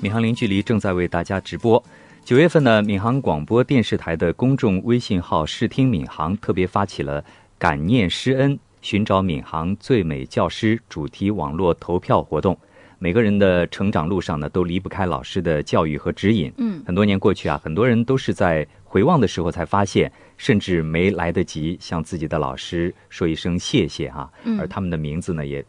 [0.00, 1.82] 闵行零距离正在为大家直播。
[2.24, 7.24] 九月份呢，闵行广播电视台的公众微信号“视听闵行”特别发起了
[7.58, 12.56] 感念师恩、寻找闵行最美教师主题网络投票活动。
[13.00, 16.52] 每个人的成长路上呢，都离不开老师的教育和指引。
[16.58, 25.64] 嗯，很多年过去啊，很多人都是在回望的时候才发现，甚至没来得及向自己的老师说一声谢谢哈、嗯而他们的名字呢，也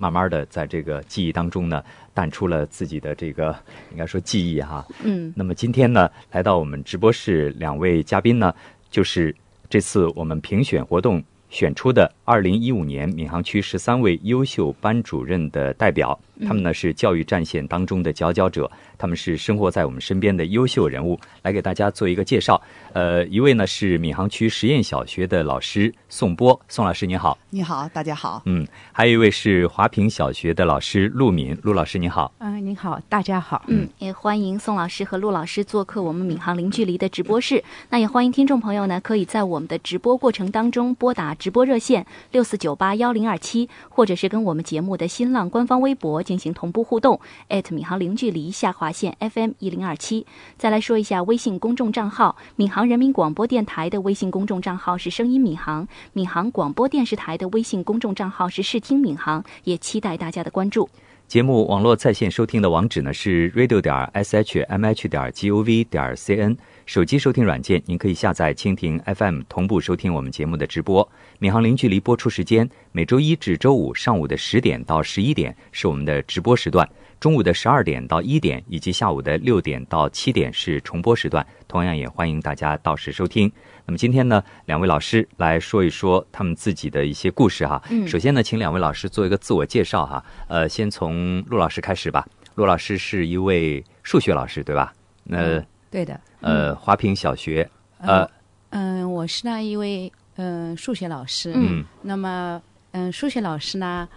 [0.00, 1.84] 慢慢的在这个记忆当中呢，
[2.14, 3.54] 淡出了自己的这个
[3.92, 4.84] 应该说记忆哈。
[5.04, 8.54] 嗯那么今天呢，来到我们直播室两位嘉宾呢，
[8.90, 9.36] 就是
[9.68, 16.16] 这次我们评选活动选出的二零一五年闵行区十三位优秀班主任的代表。
[16.46, 22.58] 他们呢是教育战线当中的佼佼者，他们是生活在我们身边的优秀人物，来给大家做一个介绍。
[22.94, 27.36] 呃，一位呢是闵行区实验小学的老师宋波，宋老师您好。
[27.50, 28.40] 你好，大家好。
[28.46, 32.32] 嗯，还有一位是华坪小学的老师陆敏，陆老师您好。
[32.38, 33.62] 嗯，您好，大家好。
[33.66, 37.62] 嗯，也欢迎宋老师和陆老师做客我们闵行零距离的直播室。
[37.90, 50.26] 那也欢迎听众朋友呢，可以在我们的直播过程当中拨打直播热线六四九八幺零二七，或者是跟我们节目的新浪官方微博进行同步互动，艾特闵行零距离下划线 FM 一零二七。
[50.56, 60.88] 再来说一下微信公众账号，闵行人民广播电台的微信公众账号是声音闵行，闵行广播电视台的微信公众账号是视听闵行，也期待大家的关注。
[61.30, 71.08] 节目网络在线收听的网址呢是 radio 点 shmh 点 gov 点 cn，手机收听软件您可以下载蜻蜓 FM 同步收听我们节目的直播。
[71.38, 76.90] 闵行零距离播出时间每周一至周五上午的十点到十一点是我们的直播时段，
[77.20, 83.52] 中午的十二点到一点以及下午的六点到七点是重播时段，同样也欢迎大家到时收听。
[83.84, 87.82] 那么今天呢，两位老师来说一说他们自己的一些故事哈。
[87.90, 90.24] 嗯首先呢，请两位老师做一个自我介绍哈。
[90.48, 92.26] 呃，先从陆老师开始吧。
[92.54, 94.90] 陆老师是一位数学老师，对吧？
[95.24, 98.26] 那对的，呃，华坪小学，呃，
[98.70, 101.52] 嗯，我是那一位嗯数学老师。
[101.54, 104.08] 嗯那么嗯，数学老师呢，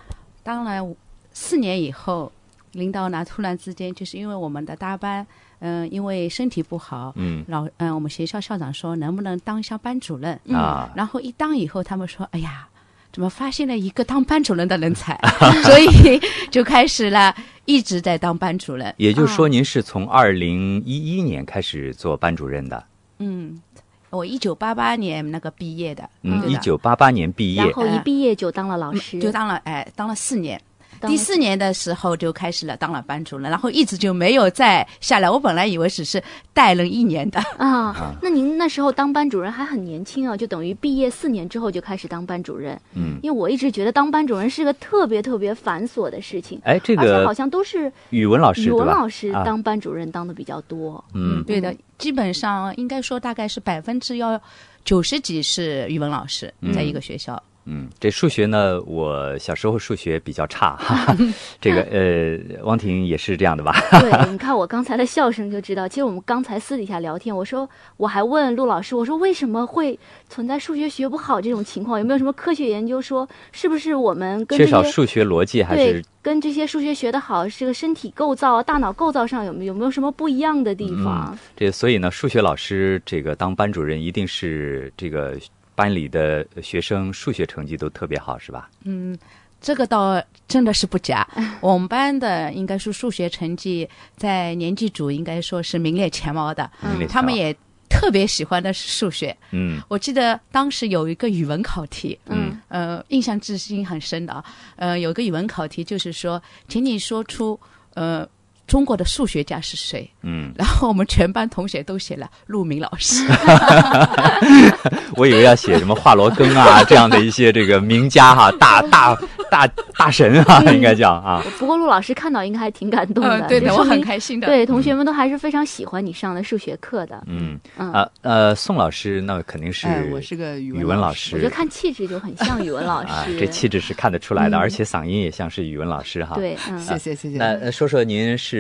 [0.41, 0.95] 当然
[1.33, 2.31] 四年以后，
[2.73, 5.25] 领导呢突然之间就是因为我们的大班，
[5.59, 10.39] 嗯，因为身体不好，嗯老嗯，我们学校校长说能不能当一下班主任？
[10.51, 12.67] 啊，然后一当以后，他们说：“哎呀，
[13.11, 15.19] 怎么发现了一个当班主任的人才？”
[15.63, 16.19] 所以
[16.51, 17.35] 就开始了，
[17.65, 18.93] 一直在当班主任。
[18.97, 22.83] 也就是说，您是从二零一一年开始做班主任的，
[23.19, 23.61] 嗯，
[24.09, 30.59] 我一九八八年那个毕业的，嗯，一九八八年毕业然，后一毕业就当了老师，就当了哎，当了四年。
[31.07, 35.29] 第四年的时候就开始了当了班主任，然后一直就没有再下来。
[35.29, 36.21] 我本来以为只是
[36.53, 42.79] 带了一年的，啊，那您那时候当班主任还很年轻啊，就等于毕业四年之后就开始当班主任。
[42.93, 48.85] 嗯，因为我一直觉得当班主任是个特别特别繁琐的事情，哎，这而且好像都是语文老师语文？
[48.85, 51.03] 老师啊当班主任当的比较多。
[51.13, 54.39] 嗯对的，基本上应该说大概是百分之要
[54.85, 57.35] 九十几是语文老师在一个学校。
[57.35, 57.52] 嗯，
[57.99, 61.17] 这数学呢，我小时候数学比较差，哈哈。
[61.61, 63.73] 这个呃，汪婷也是这样的吧？
[64.01, 69.97] 对，你看我刚才的笑声就知道，其实我们刚才私底下聊天，我说我还问陆老师，我说为什么会
[70.27, 71.97] 存在数学学不好这种情况？
[71.99, 81.37] 有没有什么科学研究说是不是我们跟缺少数学逻辑还是跟这些数学学得好，这个身体构造、大脑构造上有有没有什么不一样的地方？
[81.55, 81.71] 这？
[81.71, 85.37] 所以呢，数学老师这个当班主任一定是这个
[85.75, 88.69] 班里的学生数学成绩都特别好，是吧？
[88.83, 89.17] 嗯，
[89.61, 91.27] 这个倒真的是不假。
[91.61, 96.69] 我们班的应该是数学成绩在年级组应该说是名列前茅的，
[97.09, 97.55] 他们也
[97.89, 99.35] 特别喜欢的是数学。
[99.51, 104.43] 嗯我记得当时有一个语文考题，嗯呃，印象至今很深的啊。
[104.75, 107.59] 呃，有一个语文考题就是说，请你说出
[107.93, 108.27] 呃
[108.65, 110.09] 中国的数学家是谁？
[110.21, 113.23] 嗯，然后我们全班同学都写了陆明老师。
[115.15, 119.15] 我以为要写什么华罗庚啊这样的一些这个名家哈，大大
[119.51, 121.43] 大大神啊，应该讲啊。
[121.59, 124.47] 不过陆老师看到应该还挺感动的，嗯，对的，我很开心的。
[124.47, 127.21] 对同学们都还是非常喜欢你上的数学课的。
[127.27, 136.35] 嗯嗯啊呃，宋老师那肯定是哎，我是个语语文老老师我觉得看气质就很像语文老啊，师，这气质是看得出来的，嗯而且嗓音也像是语文老师哈。。
[136.35, 137.37] 对，嗯，谢谢谢谢。
[137.37, 138.52] 那呃说说您是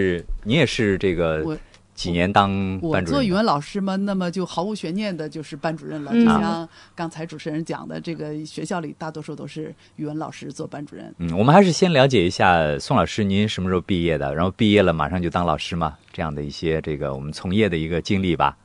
[0.43, 1.57] 您也是这个我
[1.93, 2.49] 几年当
[2.81, 3.11] 我班主任的？
[3.11, 6.11] 做语文老师嘛，那么就毫无悬念的就是班主任了。
[6.13, 11.13] 嗯就像刚才主持人讲的，这个学校里大多数都是语文老师做班主任。
[11.19, 14.33] 嗯，我们还是先了解一下宋老师，您什么时候毕业的？
[14.33, 15.95] 然后毕业了马上就当老师嘛？
[16.11, 18.57] 这样的一些这个我们从业的一个经历吧。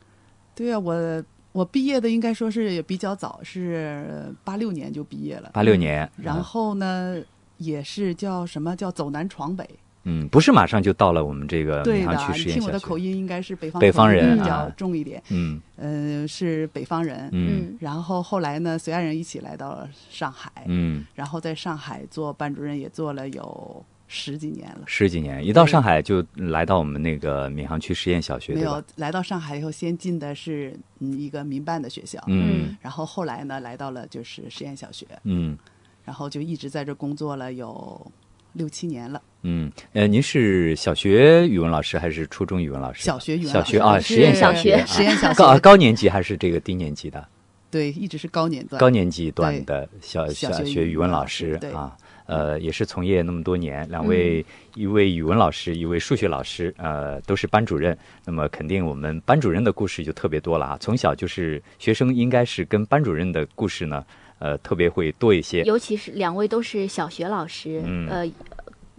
[0.55, 5.51] 对啊，我我毕业的应该说是也比较早，是八六年就毕业了。
[5.53, 7.21] 八六年，然后呢，
[7.59, 9.69] 也是叫什么叫走南闯北。
[10.09, 12.61] 嗯，不是马上就到了我们这个闵行区，实验小学。
[12.61, 15.23] 听我的口音应该是北方北方人比较啊重一点。
[15.29, 17.29] 嗯呃，是北方人。
[17.33, 24.81] 嗯然后后来呢，随爱人一起来到了上海，嗯，然后在上海做班主任也做了有十几年了。
[24.87, 28.83] 十几年，一到上海就来到我们那个闵行区实验小学，没有？
[28.97, 35.59] 来到上海以后，先进的是嗯一个民办的学校，嗯然后后来呢来到了就是实验小学，嗯
[36.05, 38.11] 然后就一直在这工作了有
[38.55, 39.21] 六七年了。
[39.43, 43.05] 嗯，呃，您是小学语文老师还是初中语文老师？
[43.05, 47.25] 小学语文小学啊，实验小学 实验小学高高年级还是这个低年级的？
[47.71, 48.81] 对，一直是高年段。
[48.81, 51.97] 高年级段的小小学学语文老师啊，
[52.27, 54.45] 呃，也是从业那么多年，两位，
[54.75, 57.97] 一位语文老师，一位数学老师，呃，都是班主任。
[58.25, 64.05] 那么肯定我们班主任的故事就特别多了啊，从小就是学生应该是跟班主任的故事呢，
[64.41, 65.63] 呃，特别会多一些。
[65.63, 68.29] 尤其是两位都是小学老师，嗯呃。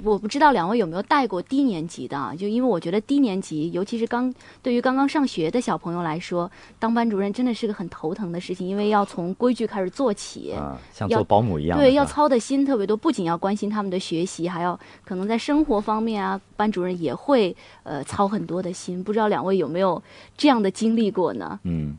[0.04, 2.34] 我不知道两位有没有带过低年级的啊？
[2.36, 10.52] 就因为我觉得低年级，尤其是刚对于刚刚上学的小朋友来说，当班主任真的是个很头疼的事情，因为要从规矩开始做起。
[10.54, 19.04] 啊，像做保姆一样，对，要操的心特别多，不仅要关心他们的学习，还要可能在生活方面啊，班主任也会呃操很多的心。
[19.04, 20.02] 不知道两位有没有
[20.38, 21.60] 这样的经历过呢？
[21.64, 21.98] 嗯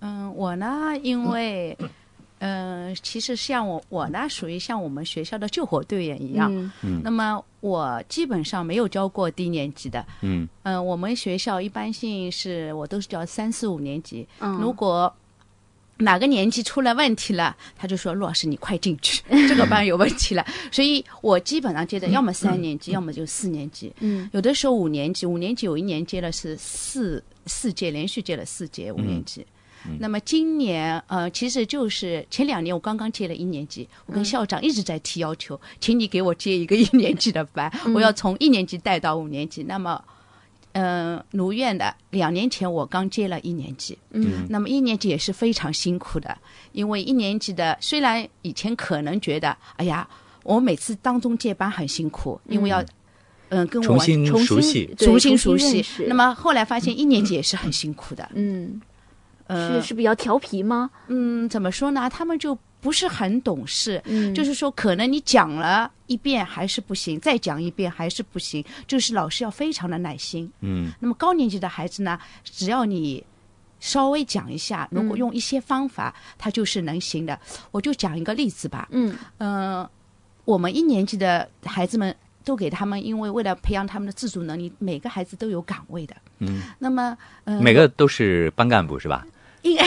[0.00, 1.88] 嗯，我呢，因为，嗯、
[3.02, 6.52] 其实像我我呢，属于像我们学校的救火队员一样。
[6.54, 10.04] 嗯嗯那么我基本上没有教过低年级的。
[10.22, 14.26] 嗯嗯、我们学校一般性是我都是教三四五年级。
[14.40, 15.14] 嗯，如果
[15.98, 20.44] 哪个年级出了问题了，他就说陆老师你快进去， 这个班有问题了。
[20.72, 23.92] 所以我基本上接的要么三年级，要么就四年级。
[24.00, 29.46] 嗯有的时候五年级，五年级有一年接了是四四届，连续接了四届五年级。
[29.98, 39.62] 那么今年呃，其实就是前两年我刚刚接了一年级，我跟校长一直在提要求，请你给我接一个一年级的班，我要从一年级带到五年级。
[39.64, 40.02] 那么，
[40.72, 44.46] 嗯、如愿的两年前我刚接了一年级，嗯。
[44.48, 46.36] 那么一年级也是非常辛苦的，
[46.72, 50.08] 因为一年级的虽然以前可能觉得，哎呀，
[50.44, 52.82] 我每次当中接班很辛苦，因为要
[53.50, 55.64] 嗯跟我重新重新熟悉，重新熟悉。
[55.66, 56.06] 新认识。
[56.06, 58.80] 那么后来发现一年级也是很辛苦的，嗯，
[59.52, 60.90] 呃是是比较调皮吗？
[61.08, 62.08] 嗯，怎么说呢？
[62.08, 70.50] 他们就不是很懂事，嗯，就是说可能你讲了一遍还是不行，再讲一遍还是不行，就是老师要非常的耐心。
[70.60, 73.24] 嗯那么高年级的孩子呢，只要你
[73.78, 77.38] 稍微讲一下，如果嗯用一些方法，他就是能行的。
[77.70, 79.88] 我就讲一个例子吧，嗯嗯、
[80.44, 82.14] 我们一年级的孩子们
[82.44, 86.16] 都给他们，因为为了培养他们的自主能力，每个孩子都有岗位的。
[86.40, 89.26] 嗯，那么，嗯、每个都是班干部是吧？
[89.62, 89.84] 应该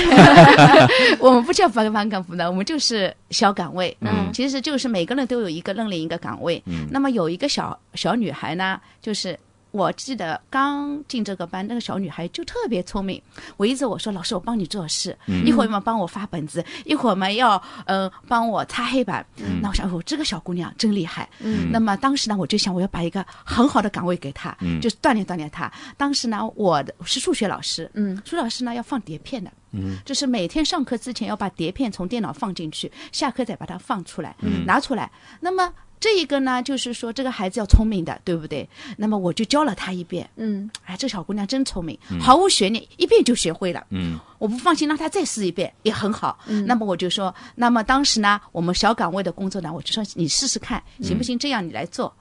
[1.20, 3.96] 我们不叫班班干部的，我们就是小岗位。
[4.02, 6.62] 嗯其实就是每个人都有一个认领一个岗位。
[6.66, 9.38] 嗯那么有一个小小女孩呢，就是
[9.76, 13.22] 我记得刚进这个班，那个小女孩就特别聪明。
[13.58, 19.26] 围着我说：“老师，我帮你做事，嗯一会儿嘛帮我发本子，一会儿嘛要呃帮我擦黑板。
[19.38, 21.30] 嗯那我想，哦，这个小姑娘真厉害。
[21.40, 25.70] 嗯那么当时呢，我就想我要把一个很好的岗位给她，嗯就是锻炼锻炼她。
[25.98, 29.52] 当时呢，我的我是数学老师，嗯数学老师呢要放碟片的。
[29.78, 35.12] 嗯就是每天上课之前要把碟片从电脑放进去，下课再把它放出来，嗯拿出来。
[35.42, 35.70] 那么
[36.00, 38.68] 这一个呢，就是说这个孩子要聪明的，对不对？
[38.98, 43.86] 那么我就教了他一遍，嗯哎，这小姑娘真聪明，毫无悬念，一遍就学会了。
[43.90, 46.38] 嗯我不放心，让她再试一遍也很好。
[46.46, 51.40] 嗯那么我就说，那么当时呢，我们小岗位的工作呢，我就说你试试看行不行？
[51.40, 52.14] 这样你来做。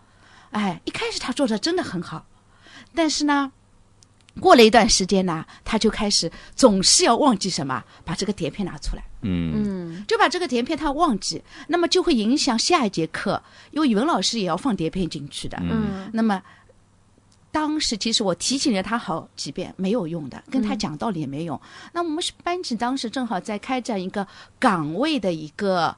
[0.51, 2.25] 哎，一开始她做的真的很好，
[2.95, 3.53] 但是呢。
[4.41, 15.57] 过了一段时间呢，他就开始总是要忘记什么，把这个碟片拿出来，嗯嗯就把这个碟片他忘记，那么就会影响下一节课，因为语文老师也要放碟片进去的。
[15.63, 16.43] 嗯那么
[17.53, 21.61] 当时其实我提醒了他好几遍，没有用的，跟他讲道理也没用。
[21.93, 24.27] 那我们是班级当时正好在开展一个
[24.59, 25.97] 岗位的一个。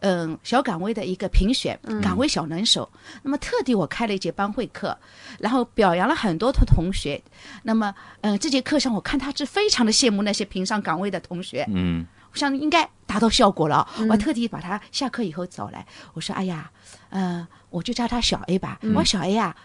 [0.00, 2.88] 嗯，小岗位的一个评选，岗位小能手。
[3.22, 4.96] 那么特地我开了一节班会课，
[5.38, 7.20] 然后表扬了很多的同学。
[7.62, 11.64] 那么，嗯，这节课上我看他是非常的羡慕那些评上岗位的同学。
[11.72, 16.70] 嗯我想应该达到效果了，我特地把他下课以后找来，我说：“哎呀，
[17.08, 18.78] 嗯、我就叫他小 A 吧。
[18.82, 19.56] 我说小 A 呀、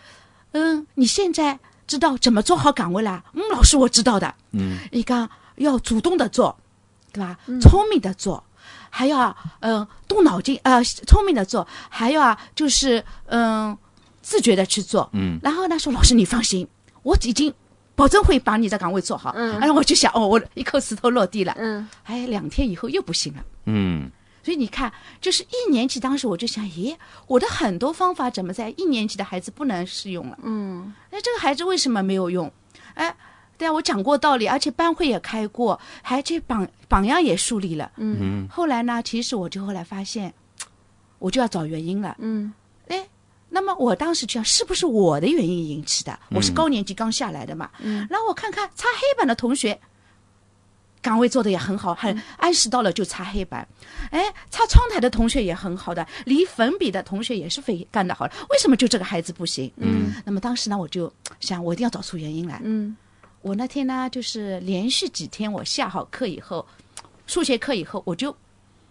[0.54, 3.22] 嗯，你现在知道怎么做好岗位啦？
[3.34, 4.34] 嗯，老师我知道的。
[4.54, 6.58] 嗯你看要主动的做，
[7.12, 7.38] 对吧？
[7.60, 8.42] 聪明的做，
[8.96, 13.76] 还要嗯、呃动脑筋，呃，聪明的做，还要啊就是嗯、
[14.22, 15.10] 自觉的去做。
[15.14, 16.68] 嗯然后呢说老师你放心，
[17.02, 17.52] 我已经
[17.96, 19.34] 保证会把你的岗位做好。
[19.36, 21.56] 嗯然后我就想哦，我一颗石头落地了。
[21.58, 23.44] 嗯哎，两天以后又不行了。
[23.66, 24.12] 嗯
[24.44, 26.96] 所以你看，就是一年级，当时我就想，咦，
[27.26, 30.38] 我的很多方法怎么在一年级的孩子不能适用了？
[30.44, 32.52] 嗯那这个孩子为什么没有用？
[32.94, 33.16] 哎，
[33.64, 37.90] 对啊，我讲过道理，而且班会也开过，还这榜榜样也树立了。
[37.96, 40.34] 嗯后来呢，其实我就后来发现，
[41.18, 42.18] 我就要找原因了。
[42.20, 42.54] 嗯
[42.90, 43.08] 哎，
[43.48, 46.20] 那么我当时就想，是不是我的原因引起的？
[46.32, 49.80] 我是高年级刚下来的嘛，嗯然后我看看擦黑板的同学。
[51.02, 53.68] 岗位做的也很好，很按时到了就擦黑板，
[54.10, 59.70] 哎，擦窗台的同学也很好的，离粉笔的同学也是非干得好的，为什么就这个孩子不行？
[59.76, 62.62] 嗯那么当时呢，我就想，我一定要找出原因来。
[62.64, 62.96] 嗯
[63.44, 66.66] 我那天呢，就是连续几天，我下好课以后，
[67.28, 68.36] 数学课以后，我就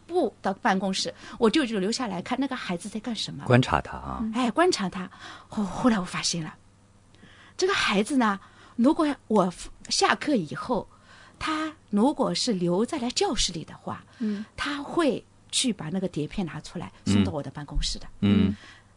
[0.07, 3.45] 不到办公室，我就就留下来看那个孩子在干什么。
[3.47, 5.11] 观察他啊，哎，观察他。
[5.49, 6.55] 后后来我发现了，
[7.57, 8.39] 这个孩子呢，
[8.77, 9.51] 如果我
[9.89, 10.87] 下课以后，
[11.39, 18.07] 他如果是留在了教室里的话，嗯，他会去把那个碟片拿出来送到我的办公室的。
[18.21, 18.55] 嗯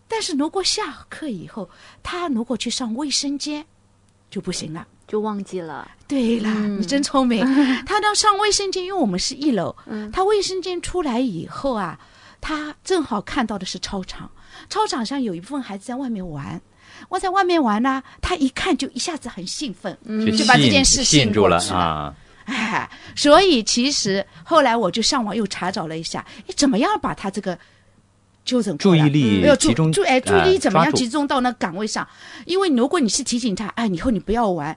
[0.07, 1.67] 但是如果下课以后，
[2.03, 3.65] 他如果去上卫生间，
[4.29, 4.85] 就不行了。
[5.07, 5.89] 就忘记了。
[6.07, 7.45] 对了，嗯你真聪明。
[7.85, 11.99] 他到上卫生间，因为我们是一楼，嗯他卫生间出来以后啊，
[12.41, 14.29] 他正好看到的是操场，
[14.69, 16.61] 操场上有一部分孩子在外面玩。
[17.09, 27.57] 我在外面玩呢，他一看就一下子很兴奋，就就把这件事吸引住了啊，哎，所以其实后来我就上网又查找了一下，哎，怎么样把他这个
[28.45, 32.07] 纠正过注意力没有注集中注哎，注意力怎么样集中到那岗位上？
[32.45, 34.75] 因为如果你是提醒他，哎，以后你不要玩，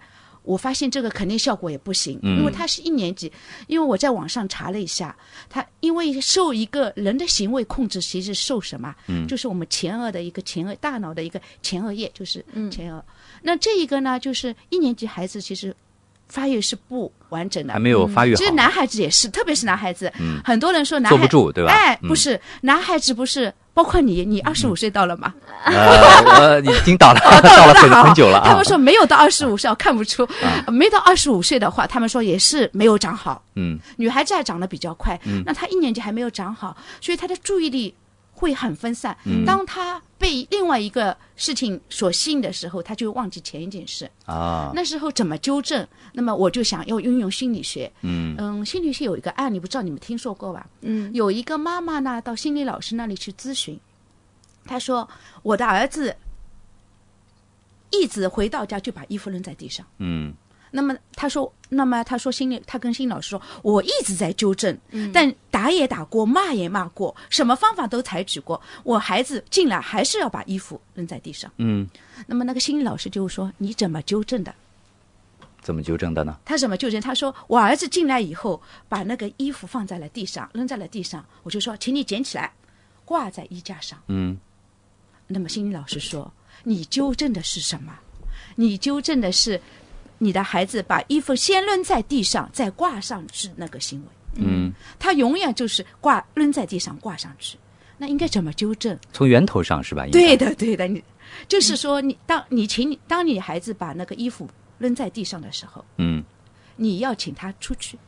[0.49, 2.39] 我发现这个肯定效果也不行，嗯。
[2.39, 3.31] 因为他是一年级，
[3.67, 5.15] 因为我在网上查了一下，
[5.51, 8.95] 他因为受一个人的行为控制，其实受什么？
[9.09, 9.27] 嗯。
[9.27, 12.71] 就是我们前额的一个前额大脑的一个前额叶，就是嗯。
[12.71, 13.05] 前额。
[13.43, 15.75] 那这一个呢，就是一年级孩子其实
[16.29, 17.75] 发育是不完整的。
[17.75, 18.39] 还，没有发育好。
[18.39, 20.41] 其实，男孩子也是，特别是男孩子，嗯。
[20.43, 21.71] 很多人说男孩坐不住对吧？
[21.73, 22.09] 哎，嗯。
[22.09, 25.33] 不是，男孩子不是，包括你，你二十五岁到了吗？
[25.65, 28.49] 呃，我已经到了， 到了很很久了啊。
[28.49, 30.25] 他们，说没有到二十五岁，我看不出。
[30.43, 33.41] 啊，没到二十五岁的话，他们说也是没有长好。
[33.55, 33.79] 嗯。
[33.97, 35.45] 女孩子还长得比较快，嗯。
[35.47, 37.95] 那她一年级还没有长好，所以她的注意力
[38.39, 39.17] 会很分散。
[39.25, 44.09] 嗯当他被另外一个事情所吸引的时候，他就忘记前一件事。
[44.27, 45.87] 啊，那时候怎么纠正？
[46.13, 47.91] 那么我就想要运用心理学。
[48.03, 50.67] 嗯嗯，心理学有一个案例，不知道你们听说过吧？
[50.83, 53.79] 嗯有一个妈妈呢，到心理老师那里去咨询，
[54.65, 55.09] 她说
[55.43, 56.17] 我的儿子
[57.91, 59.87] 一直回到家就把衣服扔在地上。
[59.99, 60.35] 嗯
[60.71, 71.51] 那么他说，那么他说心理，他跟心理老师说，我一直在纠正，嗯但打也打过，骂也骂过，什么方法都采取过，我孩子进来还是要把衣服扔在地上。
[71.57, 71.89] 嗯，
[72.27, 74.55] 那么那个心理老师就说，你怎么纠正的？
[75.61, 76.39] 怎么纠正的呢？
[76.45, 77.01] 他怎么纠正？
[77.01, 82.53] 他说我儿子进来以后，把那个衣服放在了地上，扔在了地上，我就说，请你捡起来，
[83.05, 83.99] 挂在衣架上。
[84.07, 84.39] 嗯
[85.27, 86.33] 那么心理老师说，
[86.63, 87.93] 你纠正的是什么？
[88.55, 89.61] 你纠正的是
[90.19, 94.07] 你的孩子把衣服先扔在地上，再挂上去那个行为。
[94.35, 97.57] 嗯，他永远就是挂扔在地上挂上去，
[97.97, 98.97] 那应该怎么纠正？
[99.13, 100.07] 从源头上是吧？
[100.13, 101.03] 对，的，对的，你
[101.49, 104.49] 就是说你当你请你当你孩子把那个衣服
[104.79, 106.23] 扔在地上的时候，嗯
[106.77, 107.99] 你要请他出去，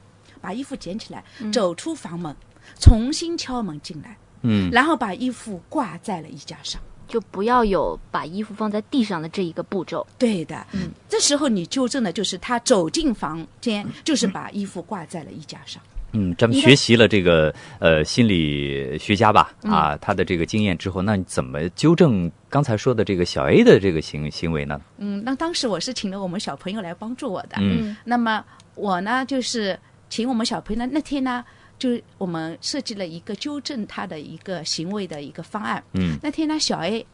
[0.40, 2.34] 把衣服捡起来，走出房门，
[2.78, 6.80] 重新敲门进来，嗯然后把衣服挂在了衣架上。
[7.10, 10.06] 就不要有把衣服放在地上的这一个步骤。
[10.18, 15.82] 对的，嗯，这时候你纠正的就是他走进房间，就是把衣服挂在了衣架上。
[16.12, 24.80] 嗯，咱们学习了这个呃心理学家吧嗯啊，他的这个经验之后，那你怎么纠正刚才说的这个小 A 的这个行行为呢？
[24.98, 27.58] 嗯，那当时我是请了我们小朋友来帮助我的。
[27.58, 31.44] 嗯那么我呢，就是请我们小朋友，那天呢，
[31.80, 35.82] 就我们设计了一个纠正他的一个行为的一个方案。
[35.94, 36.16] 嗯。
[36.22, 37.04] 那天呢，小 A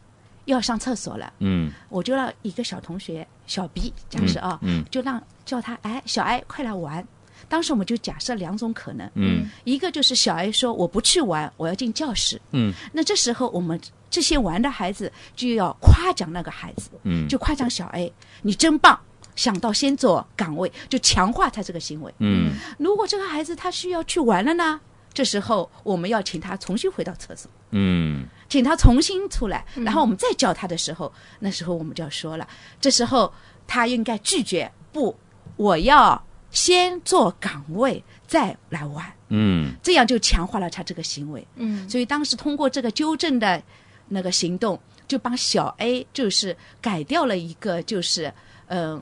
[0.45, 1.71] 要上厕所了，嗯。
[1.89, 4.83] 我就让一个小同学小 B 假设啊，嗯。
[4.91, 7.03] 就让叫他哎小 A 快来玩。
[7.47, 9.49] 当时我们就假设两种可能，嗯。
[9.63, 12.39] 一个就是小 A 说我不去玩，我要进教室。
[12.51, 12.73] 嗯。
[12.91, 17.25] 那这时候我们这些玩的孩子就要夸奖那个孩子，嗯。
[17.29, 18.99] 就夸奖小 A，你真棒，
[19.37, 22.13] 想到先做岗位，就强化他这个行为。
[22.19, 22.51] 嗯。
[22.77, 24.81] 如果这个孩子他需要去玩了呢，
[25.13, 28.25] 这时候我们要请他重新回到厕所，嗯。
[28.49, 32.47] 请他重新出来，然后我们再叫他的时候，那时候我们就要说了，
[32.81, 33.31] 这时候
[33.67, 35.13] 他应该拒绝，不，
[35.57, 39.73] 我要先做岗位再来玩，嗯。
[39.83, 41.45] 这样就强化了他这个行为。
[41.55, 41.87] 嗯。
[41.89, 43.61] 所以当时通过这个纠正的
[44.07, 48.33] 那个行动，就帮小 A 就是改掉了一个就是
[48.67, 49.01] 嗯、呃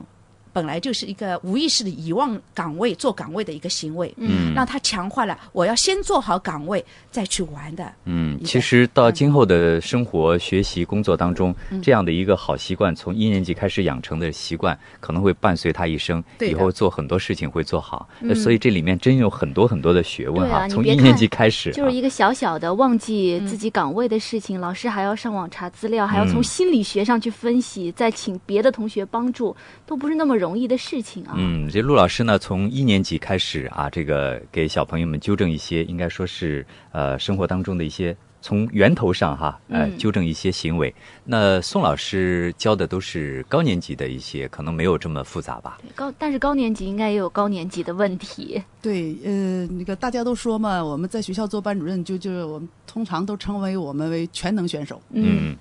[0.56, 4.54] 本来就是一个无意识的遗忘岗位做岗位的一个行为，嗯。
[4.54, 7.92] 让他强化了我要先做好岗位再去玩的。
[8.06, 11.82] 嗯，其实到今后的生活、学习、工作当中，嗯。
[11.82, 18.08] 这样的一个好习惯，从一年级开始养成的习惯，可能会伴随他一生，对以后做很多事情会做好。
[18.34, 26.28] 所以这里面真有很多很多的学问对啊从一年级开始啊，就是一个小小的忘记嗯自己岗位的事情，老师还要上网查资料，还要嗯。
[26.32, 31.32] 从心理学上去分析，再请别的同学帮助，都不是那么容易的事情啊。
[31.34, 40.94] 嗯，这陆老师呢，从一年级开始啊，这个给小朋友们纠正一些，应该说是呃生活当中的一些从源头上哈，呃嗯纠正一些行为。
[41.24, 45.78] 那宋老师教的都是高年级的一些，可能没有这么复杂吧？
[45.94, 48.62] 高，但是高年级应该也有高年级的问题。
[48.82, 55.02] 对，呃，那个大家都说嘛，我们在学校做班主任，就就我们通常都称为我们为全能选手。
[55.10, 55.56] 嗯，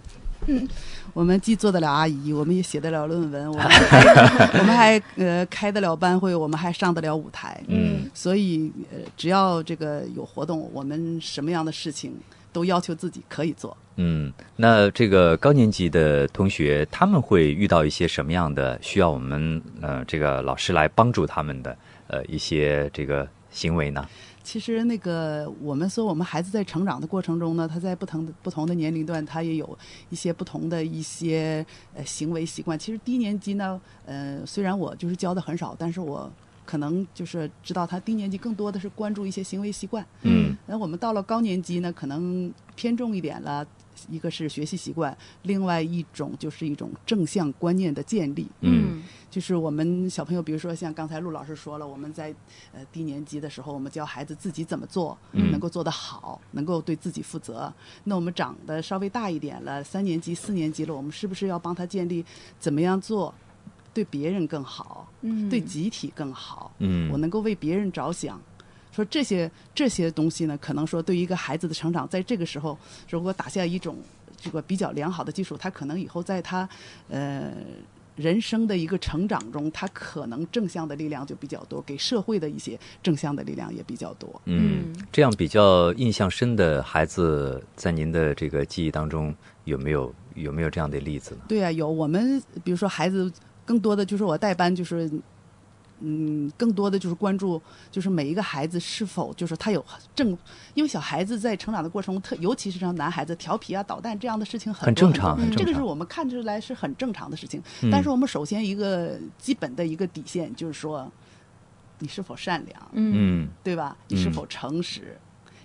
[1.13, 7.61] 我们既做得了阿姨，我们也写得了论文，我们 还 我们还呃开得了班会，我们还上得了舞台。
[7.67, 12.13] 嗯所以呃，只要这个有活动，我们什么样的事情
[12.51, 13.75] 都要求自己可以做。
[13.97, 24.05] 嗯，那这个高年级的同学，他们会遇到一些什么样的需要我们呃这个老师来帮助他们的呃一些这个行为呢？
[24.45, 29.77] 其实那个我们说，我们孩子在成长的过程中呢，他在不同的不同的年龄段，他也有
[30.11, 32.77] 一些不同的一些呃行为习惯。
[32.77, 36.31] 其实低年级呢，呃，虽然我就是教的很少，但是我
[36.63, 40.05] 可能就是知道他低年级更多的是关注一些行为习惯。
[40.21, 43.65] 嗯那我们到了高年级呢，可能偏重一点了，
[44.09, 48.47] 一个是学习习惯，另外一种就是一种正向观念的建立。
[48.61, 52.33] 嗯就是我们小朋友，比如说像刚才陆老师说了，我们在
[52.71, 57.73] 呃低年级的时候，我们教孩子自己怎么做，嗯能够做得好，能够对自己负责。
[58.05, 62.23] 那我们长得稍微大一点了，三年级、四年级了，我们是不是要帮他建立
[62.59, 63.33] 怎么样做，
[63.93, 66.71] 对别人更好，嗯，对集体更好？
[66.79, 68.41] 嗯，我能够为别人着想。
[68.95, 72.77] 说这些这些东西呢，可能说对于一个孩子的成长，在这个时候
[73.09, 73.97] 如果打下一种
[74.37, 76.67] 这个比较良好的基础，他可能以后在他
[77.09, 77.51] 呃
[78.15, 84.41] 人生的一个成长中，他可能正向的力量就比较多，给社会的一些正向的力量也比较多。
[84.45, 91.41] 嗯嗯，这样比较印象深的孩子，在您的这个记忆当中有没有有没有这样的例子呢？
[91.49, 93.29] 对啊，有我们比如说孩子，
[93.65, 95.11] 更多的就是我带班就是。
[96.01, 100.37] 嗯，更多的就是关注，就是每一个孩子是否就是他有正，
[100.73, 107.61] 因为小孩子在成长的过程中，特尤其是像男孩子调皮啊、捣蛋这样的事情很很正常很正常这个是我们看出来是很正常的事情。
[107.81, 111.09] 嗯但是我们首先一个基本的一个底线就是说，
[111.99, 113.97] 你是否善良，嗯嗯对吧？
[114.09, 115.17] 你是嗯否诚实？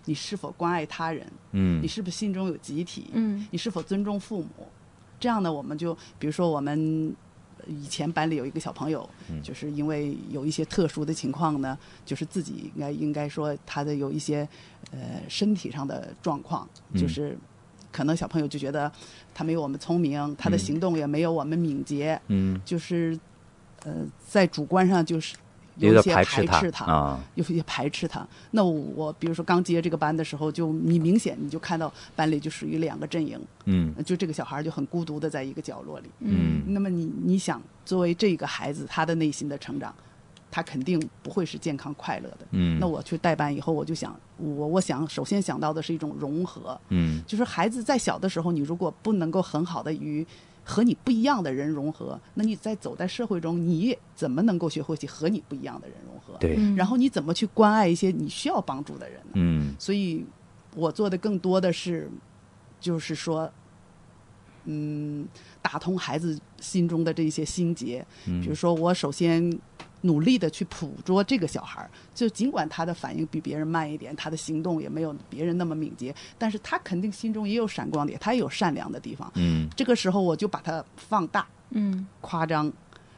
[0.04, 1.26] 你是否关爱他人？
[1.52, 3.10] 嗯你是不是心中有集体？
[3.12, 4.68] 嗯你是否尊重父母？
[5.18, 7.14] 这样呢，我们就比如说我们
[7.66, 9.42] 以前班里有一个小朋友，嗯。
[9.42, 14.48] 就是因为有一些特殊的情况呢，就是自己应该应该说他的有一些
[14.92, 17.00] 呃身体上的状况，嗯。
[17.00, 17.36] 就是
[17.92, 18.90] 可能小朋友就觉得
[19.34, 20.58] 他没有我们聪明，他的嗯。
[20.58, 23.18] 行动也没有我们敏捷，嗯，就是
[23.84, 23.92] 呃
[24.26, 25.36] 在主观上就是
[25.76, 28.26] 有一些排斥他他啊，有一些排斥他。
[28.50, 36.08] 那我比如说刚接这个班的时候，就你明显你就看到班里就属于两个阵营，嗯就这个小孩就很孤独的在一个角落里。
[36.20, 39.94] 嗯那么你你想，作为这个孩子他的内心的成长，
[40.50, 42.38] 他肯定不会是健康快乐的。
[42.50, 50.26] 嗯，那我去带班以后，我就想，我我想首先想到的是一种融合，嗯就是孩子在小的时候，你如果不能够很好的与
[50.64, 56.36] 和你不一样的人融合，那你在走在社会中，你怎么能够学会去和你不一样的人融合？
[56.38, 59.32] 对，嗯，然后你怎么去关爱一些你需要帮助的人呢？
[59.34, 60.24] 嗯所以，
[60.76, 62.08] 我做的更多的是，
[62.78, 63.50] 就是说，
[64.66, 65.26] 嗯，
[65.60, 68.06] 打通孩子心中的这些心结。
[68.26, 69.58] 嗯比如说，我首先
[70.02, 79.30] 努力的去捕捉这个小孩儿，就尽管他的反应比别人慢一点，他的行动也没有别人那么敏捷，但是他肯定心中也有闪光点，他也有善良的地方。
[79.36, 82.72] 嗯这个时候，我就把它放大、嗯夸张，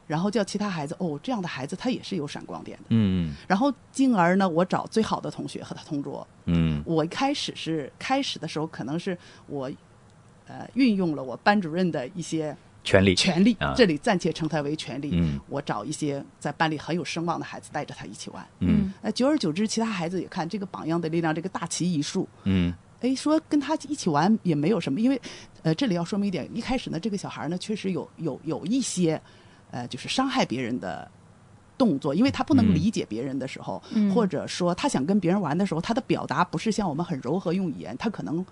[0.07, 2.85] 然后叫其他孩子哦，这样的孩子他也是有闪光点的。
[2.89, 6.27] 嗯然后进而呢，我找最好的同学和他同桌。
[6.47, 9.17] 嗯我一开始是开始的时候，可能是
[9.47, 9.71] 我，
[10.47, 13.75] 呃，运用了我班主任的一些权利，权利，啊。
[13.77, 15.11] 这里暂且称它为权利。
[15.13, 15.39] 嗯。
[15.49, 18.47] 我找一些在班里很有声望的孩子，带着他一起玩。
[18.61, 18.93] 嗯。
[19.01, 22.73] 那，久而久之，其他孩子也看这个榜样的力量，这个大旗一竖，嗯。
[23.01, 25.21] 哎，说跟他一起玩也没有什么，因为，
[25.63, 29.21] 呃，这里要说明一点，一开始呢，这个小孩呢确实有有有一些，
[29.73, 31.11] 呃，就是伤害别人的
[31.77, 34.15] 动作，因为他不能嗯理解别人的时候，嗯。
[34.15, 38.45] 或者说他想跟别人玩的时候，他的表达不是像我们很柔和用语言，他可能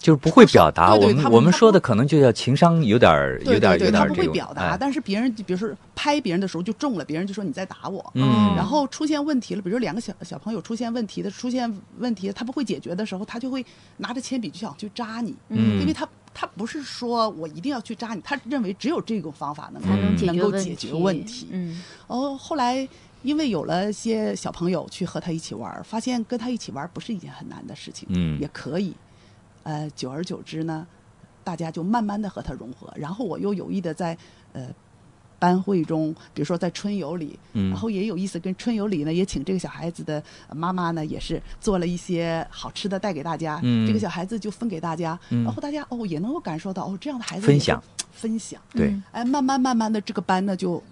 [0.00, 0.94] 就是不会表达。
[0.94, 8.10] 我们我们说的可能就叫情商有点儿有点儿有点他不儿这种会表达，哎但是别人比如说拍别人的时候就中了，别人就说你在打我。
[8.14, 13.64] 嗯然后出现问题了，比如说两个小小朋友出现问题的，出现问题他不会解决的时候，他就会
[13.98, 19.88] 拿着铅笔就想去扎你，嗯因为他他不是说我一定要去扎你，他认为只有这种方法能够
[20.26, 21.48] 能够解决问题。
[21.50, 22.88] 嗯哦，后来
[23.22, 28.94] 因为有了些小朋友去和他一起玩儿，发现跟他一起玩儿不是一件很难的事情，嗯也可以。
[29.62, 30.86] 呃，久而久之呢，
[31.44, 32.92] 大家就慢慢的和他融合。
[32.96, 34.16] 然后我又有意的在
[34.52, 34.68] 呃
[35.38, 37.70] 班会中，比如说在春游里，嗯。
[37.70, 40.22] 然后也有意思，跟春游里呢也请这个小孩子的
[40.54, 43.86] 妈妈呢也是做了一些好吃的带给大家，嗯。
[43.86, 45.44] 这个小孩子就分给大家，嗯。
[45.44, 48.88] 然后大家哦也能够感受到哦这样的孩子分享分享，对。
[48.88, 50.82] 嗯哎，慢慢慢慢的，这个班呢就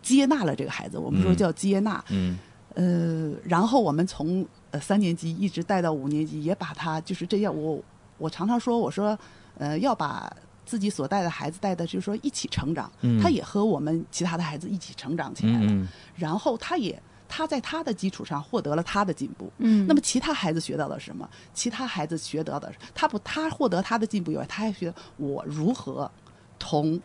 [0.00, 1.36] 接纳了这个孩子，我们说嗯。
[1.36, 2.04] 叫接纳。
[2.10, 2.38] 嗯。
[2.74, 7.56] 呃，然后我们从呃三年级一直带到五年级，也把他就是这样。
[7.56, 7.82] 我
[8.18, 9.18] 我常常说，我说
[9.58, 10.30] 呃要把
[10.64, 12.90] 自己所带的孩子带的，就是说一起成长。
[13.00, 19.50] 嗯他也和我们其他的孩子一起成长起来了，嗯然后他也他在他的基础上获得了他的进步。
[19.58, 21.28] 嗯，那么其他孩子学到了什么？
[21.52, 26.10] 其他孩子学到的，他不他获得他的进步以外，他还学我如何
[26.58, 27.00] 同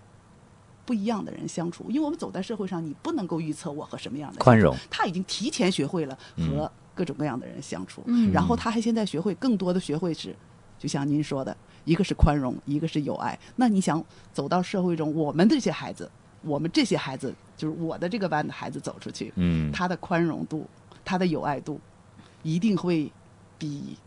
[0.86, 1.86] 不一样的人相处。
[1.89, 4.76] 因为我们走在社会上，你不能够预测我和什么样的人宽容。
[4.89, 10.36] 他已经提前学会了和各种各样的人相处，嗯然后他还现在学会更多的学会是，
[10.77, 13.38] 就像您说的，一个是宽容，一个是友爱。
[13.56, 16.10] 那你想走到社会中，我们这些孩子，
[16.41, 20.67] 我们这些孩子，就是我的这个班的孩子走出去，嗯他的宽容度，
[21.03, 21.79] 他的友爱度，
[22.43, 23.12] 一定会
[23.58, 23.97] 比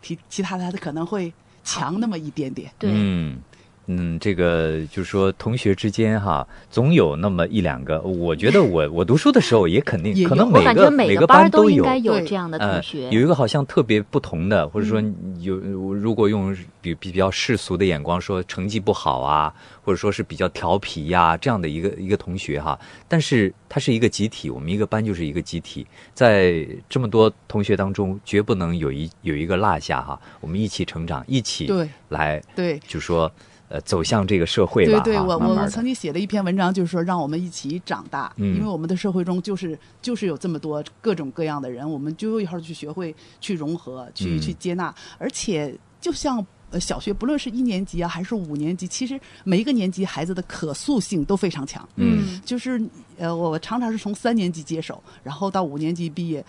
[0.00, 2.72] 其其他的孩子可能会强那么一点点。
[2.78, 3.38] 对嗯
[3.86, 8.00] 嗯，这个就是说同学之间哈，总有那么一两个。
[8.02, 11.76] 我觉得我我读书的时候也肯定可能每个每个班都有。
[11.76, 19.52] 应该有这样的呃同学，，有一个好像特别不同的，或者说嗯有如果用比比较世俗的眼光说成绩不好啊，
[19.84, 32.80] 或者说是比较调皮呀、这样的一个一个同学哈，但是他是一个集体，我们一个班就是一个集体，在这么多同学当中，绝不能有一有一个落下哈，我们一起成长，一起对来，对。
[32.86, 33.30] 就说
[33.72, 46.44] 呃走向这个社会吧，对对，哈我我我曾经写了一篇文章，就是说让我们一起长大，嗯因为我们的社会中就是就是有这么多各种各样的人，我们就一会儿去学会去融合，去、嗯去接纳，而且就像。
[46.72, 51.86] 呃，小学不论是一年级啊，还是五年级，其实每一个年级孩子的可塑性都非常强。
[51.96, 52.80] 嗯就是
[53.18, 56.42] 呃，我常常是从三年级接手，然后到五年级毕业。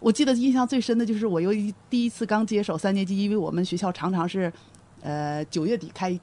[0.00, 4.52] 我记得印象最深的就是我有一第一次刚接手三年级，因为我们学校常常是，
[5.00, 6.20] 呃九月底开，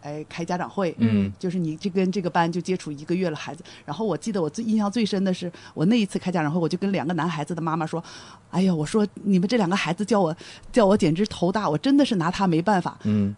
[0.00, 3.62] 哎开家长会，嗯就是你这跟这个班就接触一个月了孩子。
[3.84, 8.02] 然后我记得我最印象最深的是，我那一次开家长会，我就跟两个男孩子的妈妈说
[8.50, 10.36] ：“哎呀，我说你们这两个孩子叫我
[10.72, 13.34] 叫我简直头大，我真的是拿他没办法。”嗯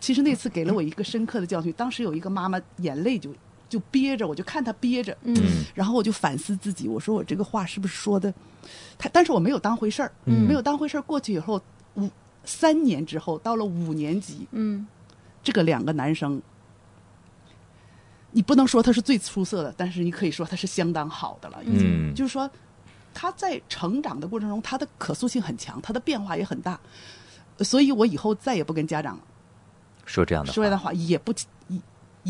[0.00, 1.72] 其实那次给了我一个深刻的教训。
[1.72, 3.34] 当时有一个妈妈眼泪就
[3.68, 5.36] 就憋着，我就看她憋着，嗯
[5.74, 8.32] 然后我就反思自己，我说我这个话是不是说的，
[8.96, 11.02] 他，但是我没有当回事儿，嗯没有当回事儿。
[11.02, 11.60] 过去以后，
[11.96, 12.08] 五
[12.44, 14.86] 三年之后，到了五年级，嗯
[15.48, 16.42] 这个两个男生，
[18.32, 22.10] 你不能说他是最出色的，但是你可以说他是相当好的了，已经。
[22.10, 22.50] 嗯就是说，
[23.14, 26.78] 他在成长的过程中，他的可塑性很强，他的变化也很大。
[27.60, 29.18] 所以我以后再也不跟家长
[30.04, 31.32] 说这样的说这样的话，也不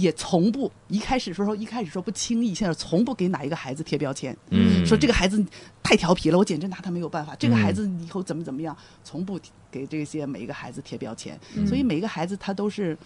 [0.01, 4.87] 也也从不一开始说说一开始说不轻易，现在从不给哪一个孩子贴标签，嗯。
[4.87, 5.45] 说这个孩子
[5.83, 7.37] 太调皮了，我简直拿他没有办法。
[7.37, 9.39] 这个嗯孩子以后怎么怎么样，从不
[9.71, 11.39] 给这些每一个孩子贴标签。
[11.55, 11.67] 嗯。
[11.67, 12.97] 所以每一个孩子他都是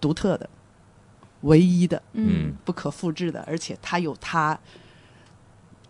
[0.00, 0.48] 独特的、
[1.42, 2.54] 唯一的、嗯。
[2.64, 4.58] 不可复制的，而且他有他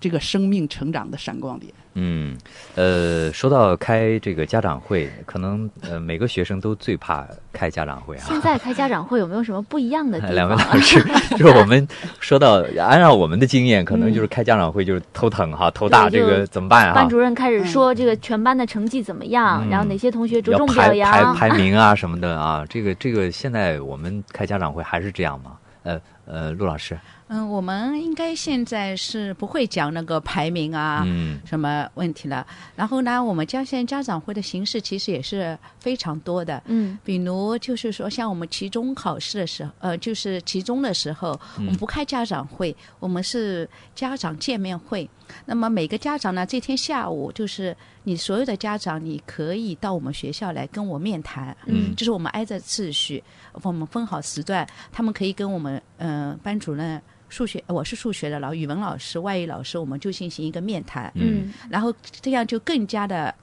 [0.03, 1.73] 这个生命成长的闪光点。
[1.95, 2.35] 嗯，
[2.75, 8.25] 呃，说到开这个家长会，可能呃每个学生都最怕开家长会啊。
[8.27, 10.57] 现在开家长会有没有什么不一样的地 两位？
[10.57, 11.01] 老师，
[11.37, 11.87] 就是我们
[12.19, 16.95] 说到，按照我们的经验，可能就是开家长会就是头疼哈，头大，这个怎么办啊？
[16.95, 25.53] 班主任开始说这个全班的成绩怎么样，嗯然后哪些同学着要重排 排表扬，排名啊什么的啊，这个这个现在我们开家长会还是这样吗？
[25.83, 26.97] 呃呃，陆老师，
[27.35, 31.03] 嗯，我们应该现在是不会讲那个排名啊。
[31.07, 32.47] 嗯什么问题了？
[32.77, 36.63] 然后呢，我们家现在家长会的形式其实也是非常多的。
[36.67, 45.09] 嗯比如就是说，像我们期中考试的时候，呃，就是期中的时候，我们不开家长会，我们是家长见面会。
[45.47, 51.57] 那么每个家长呢，这天下午就是你所有的家长，你可以到我们学校来跟我面谈。
[51.65, 53.25] 嗯就是我们挨着秩序，
[53.63, 57.01] 我们分好时段，他们可以跟我们呃班主任。
[57.33, 61.11] 数学，我是数学的老语文老师、外语老师，我们就进行一个面谈。
[61.15, 61.91] 嗯然后
[62.21, 63.35] 这样就更加的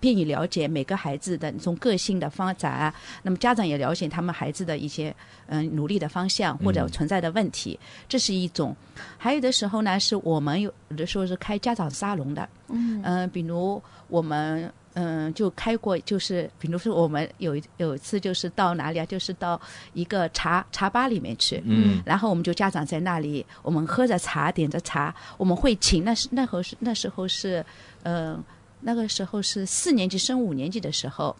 [0.00, 5.14] 便于了解每个孩子的从个性的发展啊，那么家长也了解他们孩子的一些
[5.46, 8.74] 嗯、努力的方向或者嗯存在的问题，这是一种。
[9.16, 19.60] 还有的时候呢，是我们有有的时候是开家长沙龙的，嗯嗯、比如我们嗯、就开过，就是比如说我们有一有一次就是到哪里啊，就是到
[19.92, 22.02] 一个茶茶吧里面去，嗯。
[22.04, 27.64] 然后我们就家长在那里，我们喝着茶，点着茶，我们会请那是那会儿是那时候是，
[28.02, 28.36] 呃，
[28.80, 31.34] 那个时候是四年级升五年级的时候，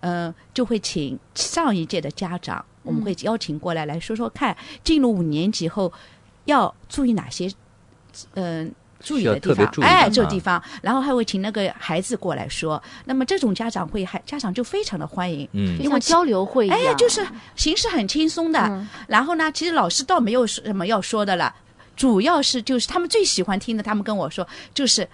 [0.00, 5.92] 呃，就会请上一届的家长，我们会邀请过来来说说看，进入五年级后
[6.46, 7.48] 要注意哪些，
[8.34, 9.84] 嗯、注意的地方，特别注意。
[9.84, 15.78] 哎，这个地方，然后还会请那个孩子过来说，那么这种家长会，还家长就非常的欢迎，嗯。
[15.82, 18.58] 就像交流会一样，哎，就是形式很轻松的。
[18.60, 18.88] 嗯。
[19.06, 21.54] 然后呢，其实老师倒没有什么要说的了，
[21.96, 25.08] 主要是就是他们最喜欢听的，他们跟我说就是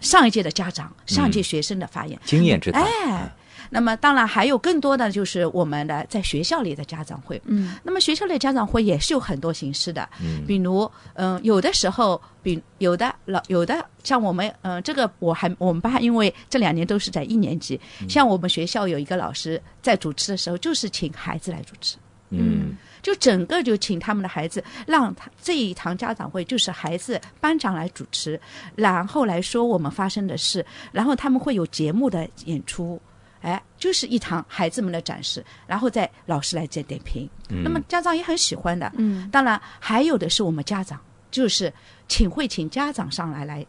[0.00, 2.18] 上一届的家长、上一届学生的发言。
[2.24, 3.34] 经验之谈，哎，
[3.70, 7.40] 那么当然还有更多的就是我们的在学校里的家长会。
[7.46, 7.76] 嗯。
[7.82, 10.44] 那么学校里的家长会也是有很多形式的，嗯。
[10.46, 18.08] 比如嗯、有的时候，比有的老有的像我们嗯、这个我还我们班因为这两年都是在一年级，嗯。
[18.08, 21.96] 像我们学校有一个老师在主持的时候，就是请孩子来主持。
[22.30, 28.40] 嗯就整个就请他们的孩子，让他这一堂家长会就是孩子班长来主持，
[28.74, 32.98] 然后来说我们发生的事，然后他们会有节目的演出，
[33.44, 37.28] 哎，就是一堂孩子们的展示，然后再老师来再点评。
[37.50, 38.90] 嗯那么家长也很喜欢的。
[38.96, 40.98] 嗯当然还有的是我们家长，
[41.30, 41.70] 就是
[42.08, 43.64] 请会请家长上来来，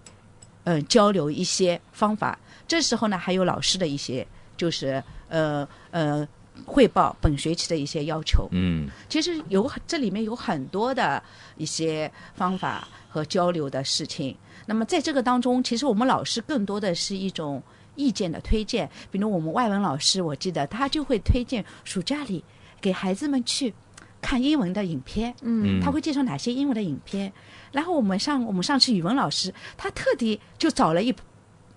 [0.63, 2.39] 呃，交流一些方法。
[2.65, 6.25] 这时候呢，还有老师的一些就是呃呃
[6.65, 8.47] 汇报本学期的一些要求。
[8.51, 11.21] 嗯其实有这里面有很多的
[11.57, 14.33] 一些方法和交流的事情。
[14.65, 17.61] 那么在这个当中，其实我们老师更多的是一种
[17.95, 22.43] 意见的推荐，比如我们外文老师，我记得他就会推荐暑假里
[22.79, 23.73] 给孩子们去
[24.21, 25.33] 看英文的影片。
[25.41, 27.31] 嗯嗯，他会介绍哪些英文的影片。
[27.71, 31.13] 然后我们上我们上次语文老师，他特地就找了一